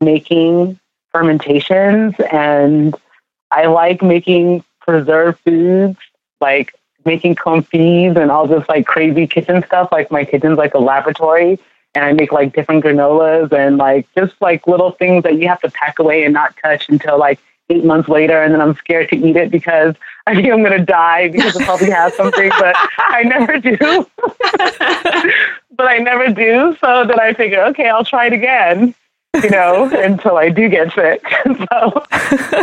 [0.00, 0.78] making
[1.12, 2.94] fermentations, and
[3.50, 5.98] I like making preserved foods,
[6.40, 6.72] like
[7.06, 9.88] making confits and all this like crazy kitchen stuff.
[9.92, 11.58] Like my kitchen's like a laboratory
[11.94, 15.60] and I make like different granolas and like just like little things that you have
[15.60, 19.08] to pack away and not touch until like eight months later, and then I'm scared
[19.10, 19.94] to eat it because
[20.26, 23.76] I think I'm gonna die because it probably has something, but I never do.
[25.76, 26.76] but I never do.
[26.80, 28.94] So then I figure, okay, I'll try it again.
[29.42, 31.22] You know, until I do get sick.
[31.44, 32.04] so,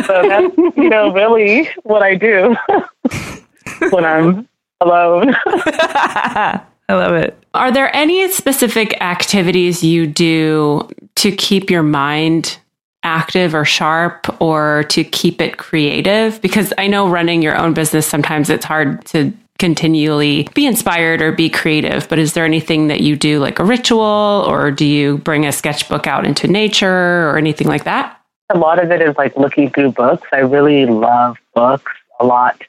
[0.07, 2.55] so that's you know really what I do
[3.91, 4.47] when I'm
[4.81, 5.35] alone.
[5.45, 7.37] I love it.
[7.53, 12.57] Are there any specific activities you do to keep your mind
[13.03, 16.41] active or sharp or to keep it creative?
[16.41, 21.31] Because I know running your own business, sometimes it's hard to continually be inspired or
[21.31, 22.09] be creative.
[22.09, 25.51] But is there anything that you do, like a ritual, or do you bring a
[25.51, 28.19] sketchbook out into nature or anything like that?
[28.49, 30.27] A lot of it is like looking through books.
[30.33, 32.61] I really love books a lot.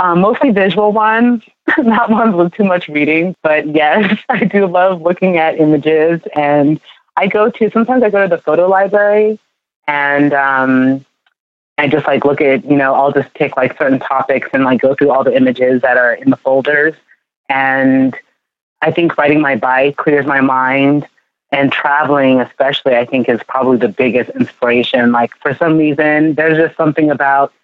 [0.00, 1.42] Um, mostly visual ones,
[1.78, 3.34] not ones with too much reading.
[3.42, 6.20] But yes, I do love looking at images.
[6.34, 6.80] And
[7.16, 9.38] I go to, sometimes I go to the photo library
[9.88, 11.04] and um,
[11.78, 14.80] I just like look at, you know, I'll just pick like certain topics and like
[14.80, 16.94] go through all the images that are in the folders.
[17.48, 18.14] And
[18.82, 21.06] I think riding my bike clears my mind.
[21.50, 25.12] And traveling, especially, I think is probably the biggest inspiration.
[25.12, 27.54] Like, for some reason, there's just something about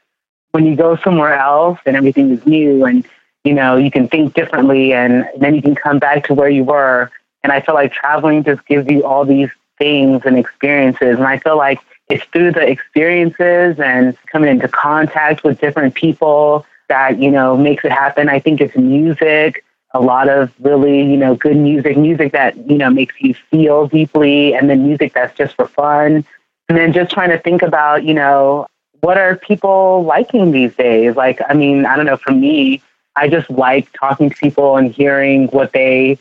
[0.55, 3.05] when you go somewhere else and everything is new and
[3.43, 6.63] you know you can think differently and then you can come back to where you
[6.63, 7.11] were.
[7.43, 11.17] And i feel like traveling just gives you all these things and experiences.
[11.17, 16.65] And i feel like it's through the experiences and coming into contact with different people
[16.89, 18.29] that you know makes it happen.
[18.29, 22.79] I think it's music a lot of really you know good music music that you
[22.79, 26.25] know makes you feel deeply and then music that's just for fun.
[26.69, 28.69] And then just trying to think about you know
[29.05, 31.15] what are people liking these days?
[31.15, 32.17] Like, I mean, I don't know.
[32.17, 32.83] For me,
[33.17, 36.19] I just like talking to people and hearing what they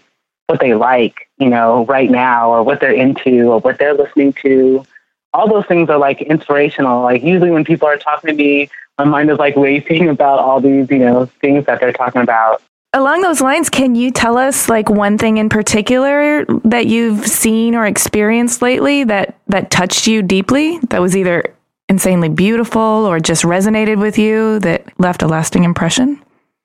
[0.48, 4.34] what they like, you know, right now, or what they're into, or what they're listening
[4.34, 4.86] to.
[5.34, 7.02] All those things are like inspirational.
[7.02, 10.60] Like usually when people are talking to me, my mind is like racing about all
[10.60, 12.62] these, you know, things that they're talking about.
[12.92, 17.76] Along those lines, can you tell us like one thing in particular that you've seen
[17.76, 20.80] or experienced lately that that touched you deeply?
[20.90, 21.53] That was either
[21.90, 26.22] insanely beautiful or just resonated with you that left a lasting impression?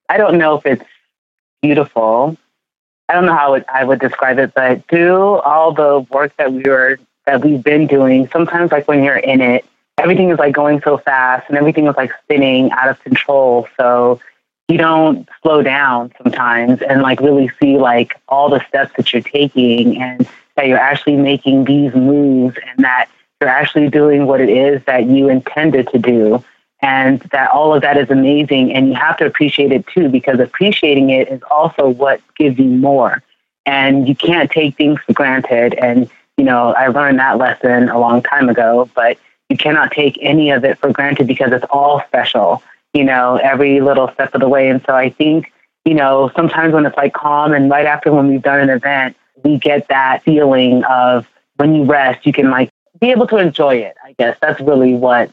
[0.08, 0.84] I don't know if it's
[1.62, 2.36] beautiful.
[3.08, 6.52] I don't know how it, I would describe it, but through all the work that
[6.52, 9.64] we were that we've been doing, sometimes like when you're in it,
[9.98, 13.68] everything is like going so fast and everything is like spinning out of control.
[13.76, 14.20] So
[14.68, 19.22] you don't slow down sometimes and like really see like all the steps that you're
[19.22, 23.08] taking and that you're actually making these moves and that
[23.40, 26.42] you're actually doing what it is that you intended to do
[26.80, 30.38] and that all of that is amazing and you have to appreciate it too because
[30.40, 33.22] appreciating it is also what gives you more.
[33.66, 35.74] And you can't take things for granted.
[35.74, 36.08] And
[36.38, 39.18] you know i learned that lesson a long time ago but
[39.50, 42.62] you cannot take any of it for granted because it's all special
[42.94, 44.70] you know every little step of the way.
[44.70, 45.52] And so i think
[45.84, 49.16] you know sometimes when it's like calm and right after when we've done an event
[49.44, 51.26] we get that feeling of
[51.56, 52.70] when you rest you can like
[53.00, 55.30] be able to enjoy it i guess that's really what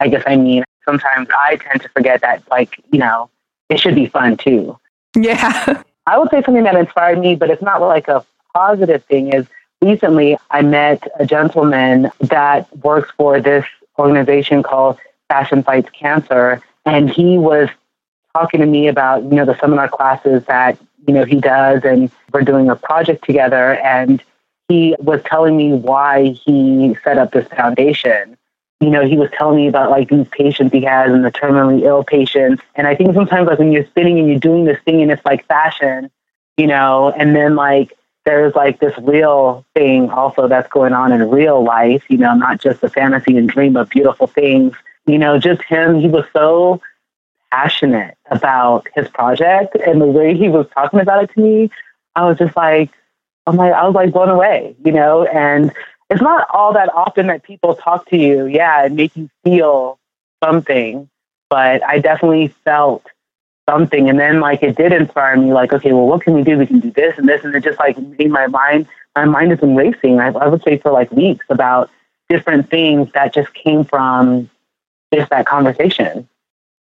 [0.00, 3.30] i guess i mean sometimes I tend to forget that, like, you know,
[3.68, 4.78] it should be fun too.
[5.16, 5.82] Yeah.
[6.06, 9.46] I would say something that inspired me, but it's not like a positive thing, is
[9.80, 13.64] recently I met a gentleman that works for this
[13.98, 14.98] organization called
[15.28, 16.60] Fashion Fights Cancer.
[16.84, 17.70] And he was
[18.34, 21.84] talking to me about, you know, the seminar classes that, you know, he does.
[21.84, 23.76] And we're doing a project together.
[23.76, 24.22] And
[24.68, 28.36] he was telling me why he set up this foundation
[28.84, 31.82] you know, he was telling me about like these patients he has and the terminally
[31.82, 32.62] ill patients.
[32.74, 35.24] And I think sometimes like when you're spinning and you're doing this thing and it's
[35.24, 36.10] like fashion,
[36.58, 37.94] you know, and then like
[38.24, 42.60] there's like this real thing also that's going on in real life, you know, not
[42.60, 44.74] just the fantasy and dream of beautiful things.
[45.06, 46.82] You know, just him, he was so
[47.50, 51.70] passionate about his project and the way he was talking about it to me,
[52.16, 52.90] I was just like,
[53.46, 55.72] I'm like, I was like blown away, you know, and
[56.10, 59.98] it's not all that often that people talk to you, yeah, and make you feel
[60.42, 61.08] something.
[61.50, 63.06] But I definitely felt
[63.68, 64.08] something.
[64.08, 66.58] And then like it did inspire me, like, okay, well what can we do?
[66.58, 68.86] We can do this and this and it just like made my mind
[69.16, 71.90] my mind has been racing, I, I would say for like weeks about
[72.28, 74.50] different things that just came from
[75.12, 76.28] just that conversation.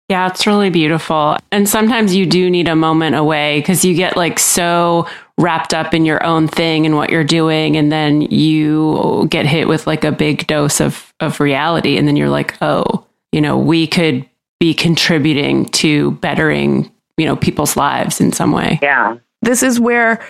[0.09, 1.37] Yeah, it's really beautiful.
[1.51, 5.07] And sometimes you do need a moment away because you get like so
[5.39, 7.75] wrapped up in your own thing and what you're doing.
[7.75, 11.97] And then you get hit with like a big dose of, of reality.
[11.97, 14.29] And then you're like, oh, you know, we could
[14.59, 18.79] be contributing to bettering, you know, people's lives in some way.
[18.81, 19.17] Yeah.
[19.41, 20.25] This is where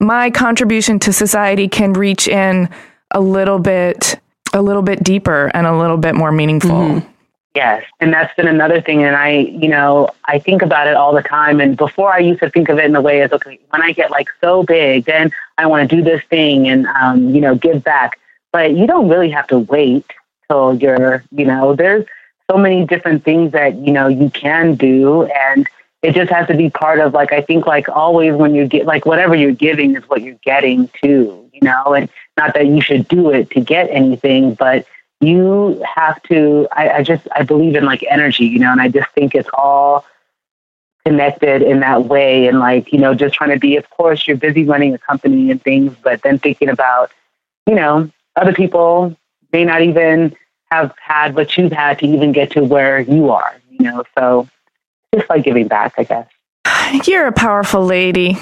[0.00, 2.68] my contribution to society can reach in
[3.12, 4.18] a little bit
[4.52, 6.70] a little bit deeper and a little bit more meaningful.
[6.70, 7.08] Mm-hmm.
[7.56, 7.84] Yes.
[8.00, 9.02] And that's been another thing.
[9.02, 11.58] And I, you know, I think about it all the time.
[11.58, 13.92] And before I used to think of it in the way as, okay, when I
[13.92, 17.54] get like so big, then I want to do this thing and, um, you know,
[17.54, 18.20] give back.
[18.52, 20.04] But you don't really have to wait
[20.50, 22.04] till you're, you know, there's
[22.50, 25.22] so many different things that, you know, you can do.
[25.24, 25.66] And
[26.02, 28.84] it just has to be part of like, I think like always when you get
[28.84, 32.82] like whatever you're giving is what you're getting too, you know, and not that you
[32.82, 34.86] should do it to get anything, but
[35.20, 38.88] you have to I, I just i believe in like energy you know and i
[38.88, 40.04] just think it's all
[41.06, 42.48] connected in that way.
[42.48, 45.52] And like you know just trying to be of course you're busy running a company
[45.52, 47.12] and things but then thinking about
[47.66, 49.16] you know other people
[49.52, 50.34] may not even
[50.72, 54.48] have had what you've had to even get to where you are you know so
[55.14, 56.28] just like giving back i guess.
[57.06, 58.36] You're a powerful lady.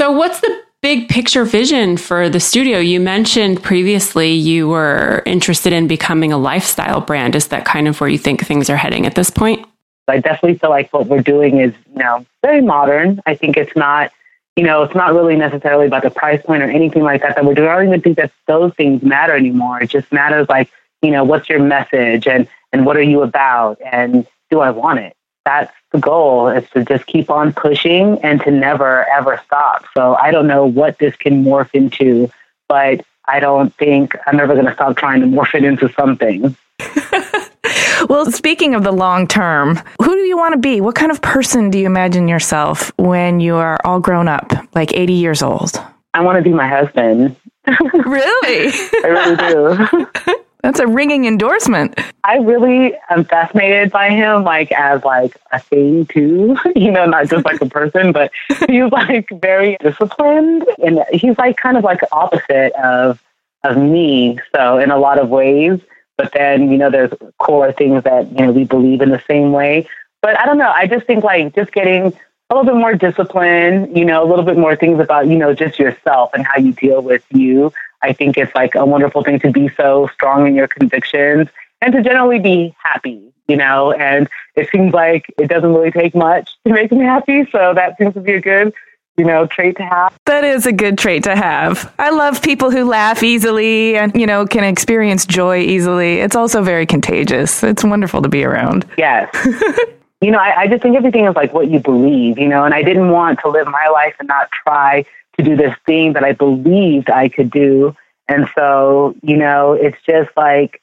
[0.00, 2.78] So what's the big picture vision for the studio?
[2.78, 7.36] You mentioned previously you were interested in becoming a lifestyle brand.
[7.36, 9.64] Is that kind of where you think things are heading at this point?
[10.08, 13.20] I definitely feel like what we're doing is, you know, very modern.
[13.24, 14.12] I think it's not,
[14.56, 17.44] you know, it's not really necessarily about the price point or anything like that that
[17.44, 17.68] we're doing.
[17.68, 19.80] I don't even think that those things matter anymore.
[19.80, 20.68] It just matters like,
[21.00, 24.98] you know, what's your message and and what are you about and do I want
[24.98, 25.16] it?
[25.44, 29.84] That's the goal is to just keep on pushing and to never ever stop.
[29.94, 32.30] So I don't know what this can morph into,
[32.68, 36.56] but I don't think I'm ever going to stop trying to morph it into something.
[38.08, 40.80] well, speaking of the long term, who do you want to be?
[40.80, 44.94] What kind of person do you imagine yourself when you are all grown up, like
[44.94, 45.72] 80 years old?
[46.14, 47.36] I want to be my husband.
[47.66, 48.72] really?
[49.04, 50.34] I really do.
[50.62, 51.98] That's a ringing endorsement.
[52.22, 56.56] I really am fascinated by him, like as like a thing too.
[56.76, 58.30] you know, not just like a person, but
[58.68, 63.20] he's like very disciplined, and he's like kind of like opposite of
[63.64, 64.38] of me.
[64.54, 65.80] So in a lot of ways,
[66.16, 69.50] but then you know, there's core things that you know we believe in the same
[69.50, 69.88] way.
[70.20, 70.70] But I don't know.
[70.70, 72.16] I just think like just getting
[72.52, 75.54] a little bit more discipline, you know, a little bit more things about, you know,
[75.54, 77.72] just yourself and how you deal with you.
[78.02, 81.48] I think it's like a wonderful thing to be so strong in your convictions
[81.80, 86.14] and to generally be happy, you know, and it seems like it doesn't really take
[86.14, 87.48] much to make me happy.
[87.50, 88.74] So that seems to be a good,
[89.16, 90.18] you know, trait to have.
[90.26, 91.90] That is a good trait to have.
[91.98, 96.18] I love people who laugh easily and, you know, can experience joy easily.
[96.18, 97.62] It's also very contagious.
[97.62, 98.84] It's wonderful to be around.
[98.98, 99.34] Yes.
[100.22, 102.72] you know, I, I just think everything is like what you believe, you know, and
[102.72, 105.04] I didn't want to live my life and not try
[105.36, 107.96] to do this thing that I believed I could do.
[108.28, 110.80] And so, you know, it's just like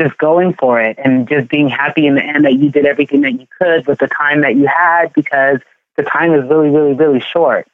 [0.00, 3.22] just going for it and just being happy in the end that you did everything
[3.22, 5.58] that you could with the time that you had because
[5.96, 7.66] the time is really, really, really short.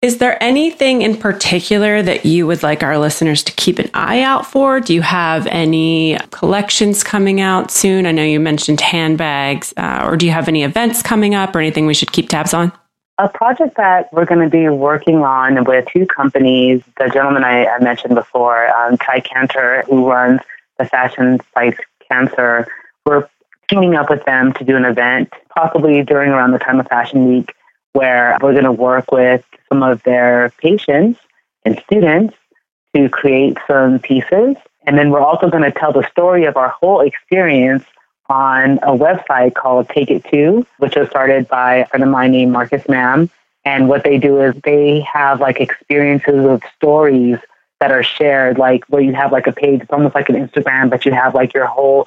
[0.00, 4.22] Is there anything in particular that you would like our listeners to keep an eye
[4.22, 4.78] out for?
[4.78, 8.06] Do you have any collections coming out soon?
[8.06, 11.58] I know you mentioned handbags, uh, or do you have any events coming up or
[11.58, 12.70] anything we should keep tabs on?
[13.18, 17.66] A project that we're going to be working on with two companies, the gentleman I,
[17.66, 20.38] I mentioned before, um, Ty Cantor, who runs
[20.78, 22.68] the Fashion Fights Cancer,
[23.04, 23.28] we're
[23.66, 27.26] teaming up with them to do an event, possibly during around the time of Fashion
[27.26, 27.52] Week,
[27.92, 31.20] where we're going to work with some of their patients
[31.64, 32.34] and students
[32.94, 34.56] to create some pieces.
[34.86, 37.84] And then we're also going to tell the story of our whole experience
[38.28, 42.32] on a website called Take It To, which was started by a friend of mine
[42.32, 43.30] named Marcus Mam.
[43.64, 47.38] And what they do is they have like experiences of stories
[47.80, 50.90] that are shared, like where you have like a page, it's almost like an Instagram,
[50.90, 52.06] but you have like your whole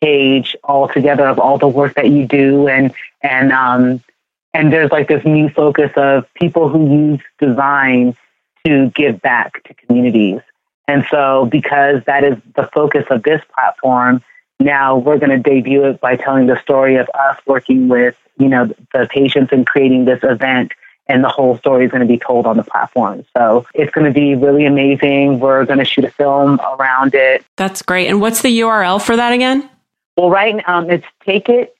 [0.00, 4.02] page all together of all the work that you do and and um
[4.54, 8.16] and there's like this new focus of people who use design
[8.66, 10.40] to give back to communities.
[10.88, 14.22] And so, because that is the focus of this platform,
[14.60, 18.48] now we're going to debut it by telling the story of us working with, you
[18.48, 20.72] know, the patients and creating this event.
[21.08, 23.24] And the whole story is going to be told on the platform.
[23.36, 25.40] So it's going to be really amazing.
[25.40, 27.44] We're going to shoot a film around it.
[27.56, 28.08] That's great.
[28.08, 29.68] And what's the URL for that again?
[30.16, 31.76] Well, right now um, it's take it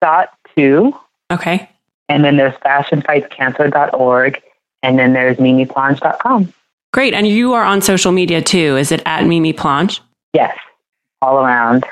[0.00, 0.94] dot two.
[1.30, 1.70] Okay.
[2.08, 4.42] And then there's fashionfightscancer.org.
[4.82, 6.52] And then there's mimiplange.com.
[6.92, 7.14] Great.
[7.14, 8.76] And you are on social media too.
[8.76, 10.00] Is it at Mimi Plange?
[10.32, 10.56] Yes,
[11.20, 11.84] all around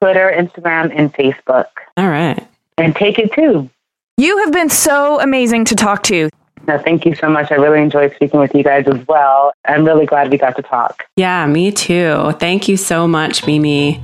[0.00, 1.66] Twitter, Instagram, and Facebook.
[1.96, 2.46] All right.
[2.76, 3.70] And take it too.
[4.16, 6.28] You have been so amazing to talk to.
[6.66, 7.50] No, thank you so much.
[7.50, 9.52] I really enjoyed speaking with you guys as well.
[9.64, 11.04] I'm really glad we got to talk.
[11.16, 12.32] Yeah, me too.
[12.38, 14.02] Thank you so much, Mimi.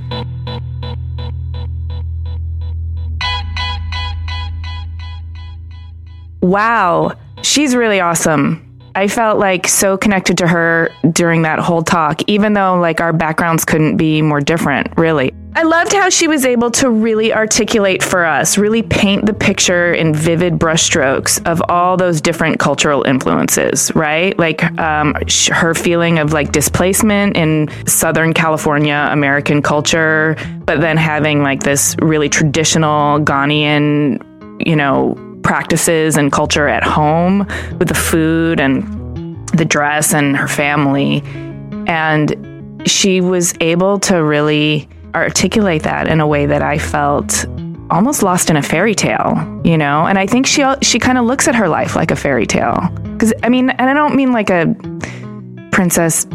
[6.41, 7.13] Wow,
[7.43, 8.67] she's really awesome.
[8.93, 13.13] I felt like so connected to her during that whole talk, even though like our
[13.13, 15.33] backgrounds couldn't be more different, really.
[15.53, 19.93] I loved how she was able to really articulate for us, really paint the picture
[19.93, 24.37] in vivid brushstrokes of all those different cultural influences, right?
[24.39, 25.13] Like um,
[25.51, 31.97] her feeling of like displacement in Southern California American culture, but then having like this
[32.01, 34.21] really traditional Ghanaian,
[34.65, 37.39] you know, practices and culture at home
[37.79, 41.21] with the food and the dress and her family.
[41.87, 47.45] And she was able to really articulate that in a way that I felt
[47.89, 50.07] almost lost in a fairy tale, you know?
[50.07, 52.89] And I think she she kind of looks at her life like a fairy tale.
[53.17, 54.73] Cuz I mean, and I don't mean like a
[55.71, 56.25] princess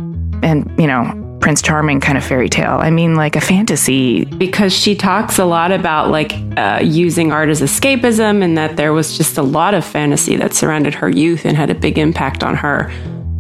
[0.43, 2.79] and, you know, Prince Charming kind of fairy tale.
[2.81, 4.25] I mean, like a fantasy.
[4.25, 8.93] Because she talks a lot about like uh, using art as escapism and that there
[8.93, 12.43] was just a lot of fantasy that surrounded her youth and had a big impact
[12.43, 12.93] on her.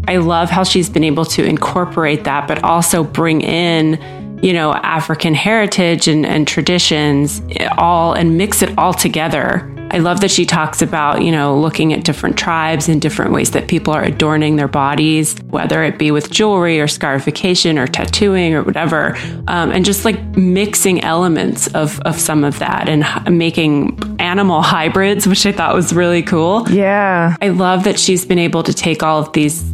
[0.07, 3.95] I love how she's been able to incorporate that, but also bring in,
[4.43, 7.41] you know, African heritage and, and traditions
[7.79, 11.93] all and mix it all together I love that she talks about, you know, looking
[11.93, 16.11] at different tribes and different ways that people are adorning their bodies, whether it be
[16.11, 19.17] with jewelry or scarification or tattooing or whatever,
[19.47, 24.61] um, and just like mixing elements of, of some of that and h- making animal
[24.61, 26.69] hybrids, which I thought was really cool.
[26.69, 27.37] Yeah.
[27.41, 29.65] I love that she's been able to take all of these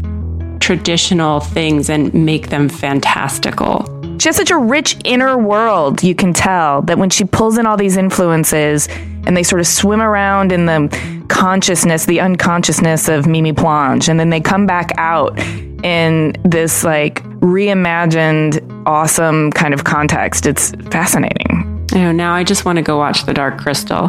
[0.61, 4.02] traditional things and make them fantastical.
[4.23, 7.67] She has such a rich inner world, you can tell, that when she pulls in
[7.67, 8.87] all these influences
[9.27, 14.21] and they sort of swim around in the consciousness, the unconsciousness of Mimi Plange, and
[14.21, 15.37] then they come back out
[15.83, 20.47] in this like reimagined, awesome kind of context.
[20.47, 21.85] It's fascinating.
[21.93, 24.09] I know, now I just want to go watch The Dark Crystal.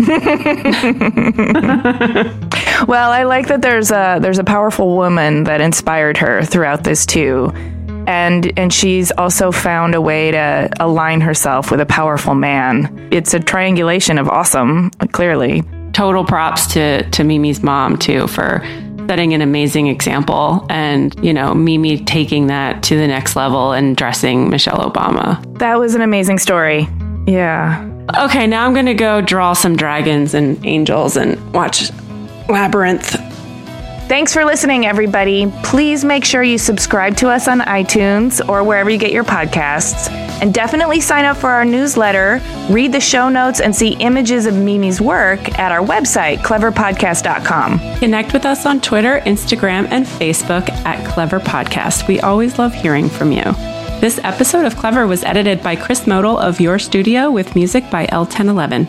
[2.88, 7.04] well, I like that there's a there's a powerful woman that inspired her throughout this
[7.04, 7.52] too.
[8.10, 13.08] And and she's also found a way to align herself with a powerful man.
[13.12, 15.62] It's a triangulation of awesome, clearly.
[15.92, 18.64] Total props to to Mimi's mom too for
[19.06, 23.96] setting an amazing example and, you know, Mimi taking that to the next level and
[23.96, 25.40] dressing Michelle Obama.
[25.58, 26.88] That was an amazing story.
[27.26, 27.88] Yeah.
[28.18, 31.90] Okay, now I'm going to go draw some dragons and angels and watch
[32.48, 33.29] Labyrinth.
[34.10, 35.52] Thanks for listening, everybody.
[35.62, 40.10] Please make sure you subscribe to us on iTunes or wherever you get your podcasts.
[40.42, 44.54] And definitely sign up for our newsletter, read the show notes, and see images of
[44.56, 47.98] Mimi's work at our website, cleverpodcast.com.
[48.00, 52.08] Connect with us on Twitter, Instagram, and Facebook at Clever Podcast.
[52.08, 53.44] We always love hearing from you.
[54.00, 58.08] This episode of Clever was edited by Chris Modl of Your Studio with music by
[58.10, 58.88] El Ten Eleven.